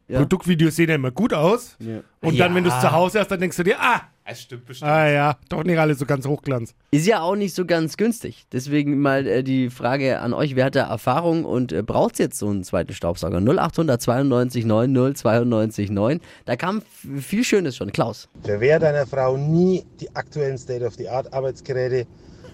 Ja. 0.09 0.19
Produktvideos 0.19 0.75
sehen 0.75 0.89
ja 0.89 0.95
immer 0.95 1.11
gut 1.11 1.33
aus. 1.33 1.75
Ja. 1.79 1.99
Und 2.21 2.39
dann, 2.39 2.55
wenn 2.55 2.63
du 2.63 2.69
es 2.71 2.81
zu 2.81 2.91
Hause 2.91 3.19
hast, 3.19 3.29
dann 3.29 3.39
denkst 3.39 3.57
du 3.57 3.63
dir, 3.63 3.79
ah, 3.79 4.01
Es 4.25 4.41
stimmt 4.41 4.65
bestimmt. 4.65 4.89
ah 4.89 5.07
ja, 5.07 5.37
doch 5.49 5.63
nicht 5.63 5.77
alles 5.77 5.99
so 5.99 6.05
ganz 6.07 6.25
Hochglanz. 6.25 6.73
ist 6.89 7.05
ja 7.05 7.21
auch 7.21 7.35
nicht 7.35 7.53
so 7.55 7.63
ganz 7.65 7.95
günstig. 7.95 8.47
Deswegen 8.51 8.99
mal 8.99 9.27
äh, 9.27 9.43
die 9.43 9.69
Frage 9.69 10.19
an 10.19 10.33
euch, 10.33 10.55
wer 10.55 10.65
hat 10.65 10.75
da 10.75 10.89
Erfahrung 10.89 11.45
und 11.45 11.71
äh, 11.71 11.83
braucht 11.83 12.17
jetzt 12.17 12.39
so 12.39 12.49
einen 12.49 12.63
zweiten 12.63 12.93
Staubsauger? 12.93 13.37
0800 13.39 14.01
92 14.01 14.65
90 14.65 15.15
92 15.17 15.91
9. 15.91 16.19
Da 16.45 16.55
kam 16.55 16.81
viel 17.19 17.43
Schönes 17.43 17.77
schon. 17.77 17.91
Klaus. 17.91 18.27
Verwehr 18.43 18.79
deiner 18.79 19.05
Frau 19.05 19.37
nie 19.37 19.85
die 20.01 20.13
aktuellen 20.15 20.57
State-of-the-Art-Arbeitsgeräte. 20.57 22.07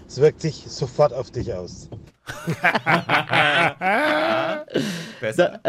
Es 0.06 0.20
wirkt 0.20 0.42
sich 0.42 0.62
sofort 0.68 1.12
auf 1.12 1.30
dich 1.32 1.52
aus. 1.52 1.88
Besser. 5.20 5.60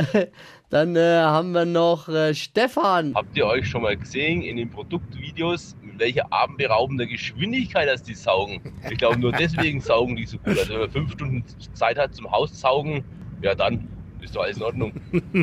Dann 0.70 0.98
äh, 0.98 1.00
haben 1.00 1.54
wir 1.54 1.66
noch 1.66 2.10
äh, 2.10 2.36
Stefan. 2.36 3.14
Habt 3.16 3.38
ihr 3.38 3.46
euch 3.46 3.70
schon 3.70 3.84
mal 3.84 3.96
gesehen 3.96 4.42
in 4.42 4.58
den 4.58 4.70
Produktvideos, 4.70 5.78
mit 5.82 5.98
welcher 6.00 6.26
atemberaubender 6.30 7.06
Geschwindigkeit 7.06 7.88
das 7.88 8.04
die 8.04 8.14
saugen? 8.14 8.62
Ich 8.90 8.98
glaube, 8.98 9.18
nur 9.18 9.32
deswegen 9.32 9.80
saugen 9.80 10.18
die 10.18 10.26
so 10.26 10.38
gut. 10.38 10.60
Also 10.60 10.74
wenn 10.74 10.80
man 10.82 10.92
fünf 10.92 11.12
Stunden 11.14 11.44
Zeit 11.74 11.98
hat 11.98 12.14
zum 12.14 12.30
Haussaugen, 12.30 13.06
ja 13.42 13.56
dann 13.56 13.88
ist 14.22 14.36
doch 14.36 14.44
alles 14.44 14.58
in 14.58 14.64
Ordnung. 14.64 14.94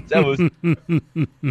Servus. 0.06 0.38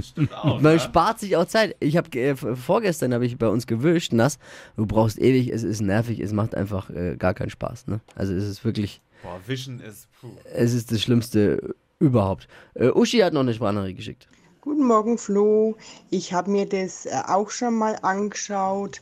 Stimmt 0.02 0.34
auch. 0.34 0.62
Man 0.62 0.74
ne? 0.74 0.80
spart 0.80 1.20
sich 1.20 1.36
auch 1.36 1.46
Zeit. 1.46 1.76
Ich 1.80 1.98
habe 1.98 2.10
äh, 2.20 2.36
vorgestern 2.36 3.14
habe 3.14 3.26
ich 3.26 3.38
bei 3.38 3.48
uns 3.48 3.66
gewischt, 3.66 4.14
nass. 4.14 4.38
Du 4.76 4.86
brauchst 4.86 5.20
ewig, 5.20 5.50
es 5.50 5.64
ist 5.64 5.82
nervig, 5.82 6.20
es 6.20 6.32
macht 6.32 6.54
einfach 6.54 6.92
äh, 6.92 7.16
gar 7.18 7.34
keinen 7.34 7.50
Spaß. 7.50 7.88
Ne? 7.88 8.02
Also 8.16 8.34
es 8.34 8.44
ist 8.44 8.64
wirklich, 8.64 9.02
Boah, 9.24 9.40
Wischen 9.48 9.80
ist. 9.80 10.10
Puh. 10.20 10.28
es 10.54 10.74
ist 10.74 10.92
das 10.92 11.02
Schlimmste 11.02 11.76
überhaupt. 12.04 12.48
Äh, 12.76 12.90
Uschi 12.90 13.20
hat 13.20 13.34
noch 13.34 13.42
eine 13.42 13.54
Sprachnachricht 13.54 13.98
geschickt. 13.98 14.28
Guten 14.62 14.86
Morgen, 14.86 15.18
Flo. 15.18 15.76
Ich 16.10 16.34
habe 16.34 16.52
mir 16.52 16.66
das 16.66 17.06
äh, 17.06 17.12
auch 17.28 17.50
schon 17.50 17.76
mal 17.76 17.98
angeschaut 18.02 19.02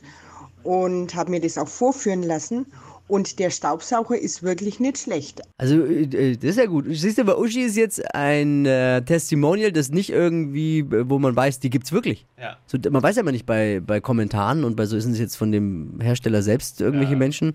und 0.62 1.14
habe 1.14 1.30
mir 1.30 1.40
das 1.40 1.58
auch 1.58 1.68
vorführen 1.68 2.22
lassen. 2.22 2.66
Und 3.08 3.40
der 3.40 3.50
Staubsauger 3.50 4.18
ist 4.18 4.42
wirklich 4.42 4.80
nicht 4.80 4.96
schlecht. 4.96 5.42
Also, 5.58 5.84
äh, 5.84 6.36
das 6.36 6.50
ist 6.50 6.58
ja 6.58 6.66
gut. 6.66 6.86
Siehst 6.88 7.18
du, 7.18 7.24
bei 7.24 7.36
Uschi 7.36 7.60
ist 7.60 7.76
jetzt 7.76 8.14
ein 8.14 8.64
äh, 8.64 9.02
Testimonial, 9.02 9.70
das 9.70 9.90
nicht 9.90 10.10
irgendwie, 10.10 10.78
äh, 10.78 11.10
wo 11.10 11.18
man 11.18 11.36
weiß, 11.36 11.60
die 11.60 11.68
gibt's 11.68 11.92
wirklich. 11.92 12.26
Ja. 12.40 12.56
So, 12.66 12.78
man 12.90 13.02
weiß 13.02 13.16
ja 13.16 13.22
immer 13.22 13.32
nicht 13.32 13.44
bei, 13.44 13.82
bei 13.84 14.00
Kommentaren 14.00 14.64
und 14.64 14.76
bei 14.76 14.86
so 14.86 14.96
ist 14.96 15.04
es 15.04 15.18
jetzt 15.18 15.36
von 15.36 15.52
dem 15.52 16.00
Hersteller 16.00 16.42
selbst 16.42 16.80
irgendwelche 16.80 17.16
Menschen. 17.16 17.54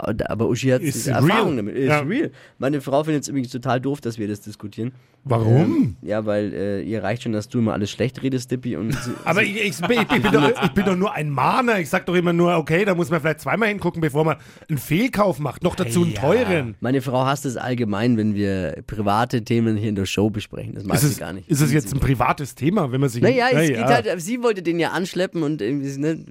Aber 0.00 0.48
Uschi 0.48 0.68
hat 0.68 0.80
Ist 0.82 1.06
Erfahrung 1.06 1.48
real. 1.54 1.56
damit. 1.56 1.76
Ist 1.76 1.88
Ja. 1.88 2.00
real. 2.00 2.30
Meine 2.58 2.80
Frau 2.80 3.02
findet 3.04 3.22
es 3.24 3.28
übrigens 3.28 3.50
total 3.50 3.80
doof, 3.80 4.00
dass 4.00 4.18
wir 4.18 4.28
das 4.28 4.40
diskutieren. 4.40 4.92
Warum? 5.28 5.96
Ja, 6.02 6.24
weil 6.24 6.52
äh, 6.54 6.82
ihr 6.82 7.02
reicht 7.02 7.24
schon, 7.24 7.32
dass 7.32 7.48
du 7.48 7.58
immer 7.58 7.72
alles 7.72 7.90
schlecht 7.90 8.22
redest, 8.22 8.48
Dippi. 8.52 8.76
Und 8.76 8.92
sie, 8.92 9.10
Aber 9.24 9.42
ich, 9.42 9.56
ich, 9.56 9.62
ich, 9.62 9.80
ich, 9.80 10.22
bin 10.22 10.32
doch, 10.32 10.62
ich 10.62 10.70
bin 10.70 10.84
doch 10.84 10.94
nur 10.96 11.12
ein 11.14 11.30
Mahner. 11.30 11.80
Ich 11.80 11.88
sag 11.90 12.06
doch 12.06 12.14
immer 12.14 12.32
nur, 12.32 12.56
okay, 12.56 12.84
da 12.84 12.94
muss 12.94 13.10
man 13.10 13.20
vielleicht 13.20 13.40
zweimal 13.40 13.68
hingucken, 13.68 14.00
bevor 14.00 14.24
man 14.24 14.36
einen 14.68 14.78
Fehlkauf 14.78 15.40
macht. 15.40 15.64
Noch 15.64 15.74
dazu 15.74 16.04
einen 16.04 16.12
Ja. 16.12 16.20
teuren. 16.20 16.76
Meine 16.80 17.02
Frau 17.02 17.26
hasst 17.26 17.44
es 17.44 17.56
allgemein, 17.56 18.16
wenn 18.16 18.36
wir 18.36 18.82
private 18.86 19.42
Themen 19.42 19.76
hier 19.76 19.88
in 19.88 19.96
der 19.96 20.06
Show 20.06 20.30
besprechen. 20.30 20.74
Das 20.76 20.84
mag 20.84 20.94
Ist 20.94 21.02
sie 21.02 21.08
es, 21.08 21.18
gar 21.18 21.32
nicht. 21.32 21.48
ist 21.50 21.60
es 21.60 21.72
jetzt 21.72 21.92
ein 21.92 21.98
privates 21.98 22.54
Thema, 22.54 22.92
wenn 22.92 23.00
man 23.00 23.10
sich. 23.10 23.20
Naja, 23.20 23.46
es 23.48 23.54
Naja. 23.54 23.68
geht 23.96 24.06
halt, 24.08 24.20
sie 24.22 24.42
wollte 24.44 24.62
den 24.62 24.78
ja 24.78 24.90
anschleppen 24.92 25.42
und 25.42 25.60
irgendwie, 25.60 25.98
ne, 25.98 26.24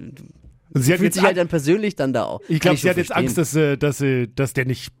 Sie 0.82 0.92
hat 0.92 0.98
fühlt 0.98 1.06
jetzt 1.08 1.14
sich 1.14 1.22
halt 1.22 1.30
Angst- 1.32 1.40
dann 1.40 1.48
persönlich 1.48 1.96
dann 1.96 2.12
da 2.12 2.24
auch. 2.24 2.40
Ich 2.48 2.60
glaube, 2.60 2.76
sie 2.76 2.88
hat 2.90 2.96
jetzt 2.96 3.06
verstehen. 3.08 3.24
Angst, 3.26 3.38
dass, 3.38 3.54
äh, 3.56 3.76
dass, 3.76 4.00
äh, 4.00 4.26
dass 4.34 4.52
der 4.52 4.64
nicht 4.66 4.92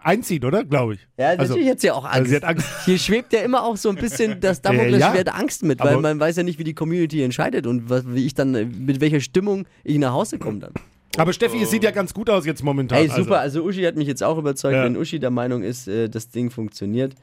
einzieht, 0.00 0.44
oder? 0.44 0.64
Glaube 0.64 0.94
ich. 0.94 1.08
Ja, 1.18 1.30
Also- 1.30 1.54
natürlich 1.54 1.70
hat 1.70 1.80
sie 1.80 1.90
auch 1.90 2.04
Angst. 2.04 2.16
also 2.16 2.28
sie 2.30 2.36
hat 2.36 2.44
Angst. 2.44 2.66
Hier 2.84 2.98
schwebt 2.98 3.32
ja 3.32 3.40
immer 3.40 3.64
auch 3.64 3.76
so 3.76 3.88
ein 3.88 3.96
bisschen 3.96 4.38
das 4.40 4.62
Damoklesschwert 4.62 5.26
Ja, 5.28 5.34
Angst 5.34 5.62
mit, 5.64 5.80
weil 5.80 5.94
aber- 5.94 6.00
man 6.02 6.20
weiß 6.20 6.36
ja 6.36 6.42
nicht, 6.42 6.58
wie 6.58 6.64
die 6.64 6.74
Community 6.74 7.22
entscheidet 7.22 7.66
und 7.66 7.90
was, 7.90 8.04
wie 8.06 8.24
ich 8.26 8.34
dann, 8.34 8.54
äh, 8.54 8.64
mit 8.64 9.00
welcher 9.00 9.20
Stimmung 9.20 9.66
ich 9.84 9.98
nach 9.98 10.12
Hause 10.12 10.38
komme 10.38 10.60
dann. 10.60 10.72
Aber 11.18 11.32
Steffi, 11.32 11.62
es 11.62 11.70
sieht 11.70 11.82
ja 11.82 11.92
ganz 11.92 12.12
gut 12.12 12.28
aus 12.28 12.44
jetzt 12.44 12.62
momentan. 12.62 12.98
Hey, 12.98 13.08
super, 13.08 13.40
also, 13.40 13.62
Uschi 13.64 13.82
hat 13.84 13.96
mich 13.96 14.06
jetzt 14.06 14.22
auch 14.22 14.36
überzeugt. 14.36 14.74
Ja. 14.74 14.84
Wenn 14.84 14.98
Uschi 14.98 15.18
der 15.18 15.30
Meinung 15.30 15.62
ist, 15.62 15.88
äh, 15.88 16.08
das 16.10 16.28
Ding 16.28 16.50
funktioniert, 16.50 17.14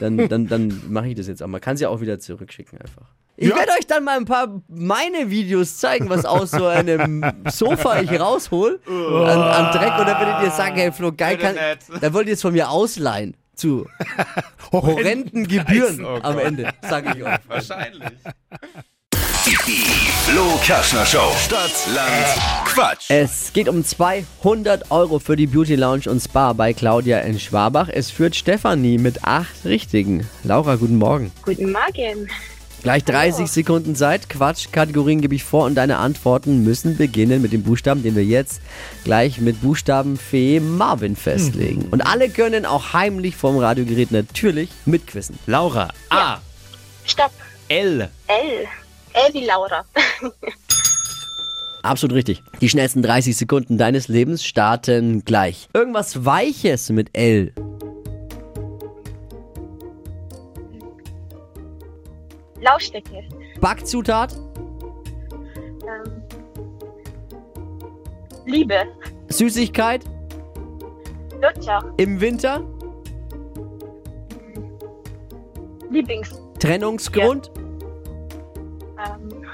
dann, 0.00 0.28
dann, 0.28 0.48
dann 0.48 0.82
mache 0.88 1.08
ich 1.08 1.14
das 1.14 1.28
jetzt 1.28 1.40
auch. 1.42 1.46
Man 1.46 1.60
kann 1.60 1.76
sie 1.76 1.86
auch 1.86 2.00
wieder 2.00 2.18
zurückschicken 2.18 2.80
einfach. 2.80 3.14
Ich 3.40 3.48
Ja. 3.48 3.56
werde 3.56 3.70
euch 3.78 3.86
dann 3.86 4.02
mal 4.02 4.16
ein 4.18 4.24
paar 4.24 4.60
meine 4.66 5.30
Videos 5.30 5.78
zeigen, 5.78 6.10
was 6.10 6.24
aus 6.24 6.50
so 6.50 6.66
einem 6.66 7.24
Sofa 7.48 8.00
ich 8.00 8.10
raushol 8.18 8.80
an, 8.88 8.92
an 9.40 9.72
Dreck. 9.72 9.96
Und 9.96 10.06
dann 10.08 10.18
werdet 10.20 10.42
ihr 10.42 10.50
sagen, 10.50 10.74
hey 10.76 10.90
Flo, 10.90 11.12
geil, 11.16 11.38
kann, 11.38 11.54
dann 12.00 12.12
wollt 12.14 12.26
ihr 12.26 12.34
es 12.34 12.42
von 12.42 12.52
mir 12.52 12.68
ausleihen. 12.68 13.36
Zu 13.54 13.86
horrenden 14.72 15.46
Gebühren 15.46 16.04
Oh 16.04 16.18
am. 16.22 16.38
Ende, 16.38 16.72
sage 16.88 17.12
ich 17.16 17.24
euch. 17.24 17.38
Wahrscheinlich. 17.48 18.10
Die 19.46 19.54
Flo 20.30 20.58
Kerschner 20.64 21.06
Show. 21.06 21.32
Stadt, 21.44 21.70
Land, 21.94 22.26
Quatsch. 22.66 23.06
Es 23.08 23.52
geht 23.52 23.68
um 23.68 23.84
200 23.84 24.90
Euro 24.90 25.18
für 25.20 25.36
die 25.36 25.46
Beauty 25.46 25.74
Lounge 25.76 26.08
und 26.10 26.20
Spa 26.20 26.52
bei 26.52 26.72
Claudia 26.72 27.20
in 27.20 27.38
Schwabach. 27.40 27.88
Es 27.88 28.10
führt 28.10 28.34
Stefanie 28.36 28.98
mit 28.98 29.24
acht 29.24 29.64
Richtigen. 29.64 30.28
Laura, 30.44 30.74
guten 30.76 30.96
Morgen. 30.96 31.32
Guten 31.44 31.72
Morgen. 31.72 32.28
Gleich 32.82 33.04
30 33.04 33.50
Sekunden 33.50 33.96
Zeit. 33.96 34.28
Quatsch, 34.28 34.68
Kategorien 34.70 35.20
gebe 35.20 35.34
ich 35.34 35.42
vor 35.42 35.64
und 35.64 35.74
deine 35.74 35.98
Antworten 35.98 36.62
müssen 36.62 36.96
beginnen 36.96 37.42
mit 37.42 37.52
dem 37.52 37.62
Buchstaben, 37.64 38.02
den 38.02 38.14
wir 38.14 38.24
jetzt 38.24 38.60
gleich 39.04 39.40
mit 39.40 39.60
Buchstabenfee 39.60 40.60
Marvin 40.60 41.16
festlegen. 41.16 41.88
Und 41.90 42.02
alle 42.02 42.28
können 42.28 42.64
auch 42.64 42.92
heimlich 42.92 43.34
vom 43.34 43.58
Radiogerät 43.58 44.12
natürlich 44.12 44.70
mitquissen. 44.86 45.38
Laura. 45.46 45.88
A. 46.10 46.38
Stopp. 47.04 47.32
L. 47.68 48.08
L. 48.28 48.66
L 49.12 49.34
wie 49.34 49.44
Laura. 49.44 49.84
Absolut 51.82 52.16
richtig. 52.16 52.42
Die 52.60 52.68
schnellsten 52.68 53.02
30 53.02 53.36
Sekunden 53.36 53.76
deines 53.76 54.08
Lebens 54.08 54.44
starten 54.44 55.24
gleich. 55.24 55.68
Irgendwas 55.74 56.24
Weiches 56.24 56.90
mit 56.90 57.10
L. 57.16 57.52
Laufstecke. 62.60 63.24
Backzutat, 63.60 64.34
Ähm, 65.82 66.22
Liebe. 68.46 68.74
Süßigkeit, 69.28 70.04
Lutscher. 71.40 71.92
im 71.98 72.20
Winter, 72.20 72.62
Lieblings. 75.90 76.40
Trennungsgrund, 76.58 77.50
Ähm, 78.98 79.44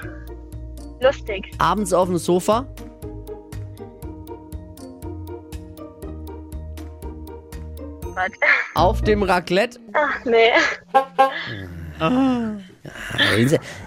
lustig. 0.99 1.51
abends 1.59 1.93
auf 1.93 2.07
dem 2.07 2.17
Sofa, 2.17 2.65
auf 8.73 9.01
dem 9.01 9.23
Raclette. 9.23 9.79
Ach, 9.93 10.23
nee. 10.25 10.51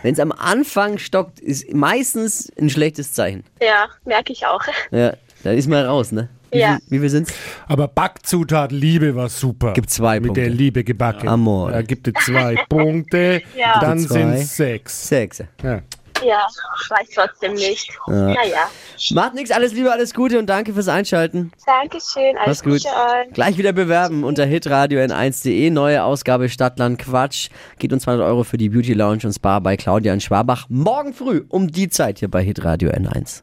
Wenn 0.02 0.12
es 0.14 0.20
am 0.20 0.32
Anfang 0.32 0.98
stockt, 0.98 1.40
ist 1.40 1.72
meistens 1.72 2.50
ein 2.60 2.70
schlechtes 2.70 3.12
Zeichen. 3.12 3.44
Ja, 3.62 3.88
merke 4.04 4.32
ich 4.32 4.46
auch. 4.46 4.62
Ja, 4.90 5.14
da 5.44 5.50
ist 5.52 5.68
man 5.68 5.84
raus, 5.84 6.12
ne? 6.12 6.28
Wie 6.50 6.58
Ja. 6.60 6.78
viel, 6.78 6.90
wie 6.90 6.98
viel 7.00 7.10
sind's? 7.10 7.32
Aber 7.66 7.88
Backzutat 7.88 8.72
Liebe 8.72 9.14
war 9.14 9.28
super. 9.28 9.74
Gibt 9.74 9.90
zwei 9.90 10.18
Mit 10.18 10.28
Punkte. 10.28 10.40
der 10.42 10.50
Liebe 10.50 10.82
gebacken. 10.82 11.28
Amor. 11.28 11.70
Da 11.72 11.82
gibt 11.82 12.08
es 12.08 12.24
zwei 12.24 12.54
Punkte. 12.70 13.42
Ja. 13.56 13.80
Dann 13.80 13.98
sind 13.98 14.32
es 14.32 14.56
sechs. 14.56 15.08
Sechs. 15.08 15.42
Ja. 15.62 15.82
Ja, 16.24 16.46
ich 16.82 16.90
weiß 16.90 17.08
trotzdem 17.14 17.54
nicht. 17.54 17.90
Naja. 18.06 18.70
Macht 19.12 19.34
nichts, 19.34 19.50
alles 19.50 19.72
Liebe, 19.72 19.92
alles 19.92 20.14
Gute 20.14 20.38
und 20.38 20.46
danke 20.46 20.72
fürs 20.72 20.88
Einschalten. 20.88 21.52
Dankeschön. 21.64 22.36
Alles 22.36 22.64
Mach's 22.64 22.84
gut. 22.84 22.92
Euch. 22.92 23.32
Gleich 23.32 23.58
wieder 23.58 23.72
bewerben 23.72 24.24
unter 24.24 24.44
hitradio 24.44 25.00
n1.de. 25.00 25.70
Neue 25.70 26.02
Ausgabe 26.02 26.48
Stadtland 26.48 26.98
Quatsch. 26.98 27.50
Geht 27.78 27.92
uns 27.92 28.04
200 28.04 28.26
Euro 28.26 28.44
für 28.44 28.58
die 28.58 28.68
Beauty 28.68 28.94
Lounge 28.94 29.20
und 29.24 29.32
Spa 29.32 29.60
bei 29.60 29.76
Claudia 29.76 30.12
in 30.12 30.20
Schwabach. 30.20 30.66
Morgen 30.68 31.12
früh 31.12 31.44
um 31.48 31.70
die 31.70 31.88
Zeit 31.88 32.18
hier 32.18 32.30
bei 32.30 32.42
hitradio 32.42 32.90
n1. 32.90 33.42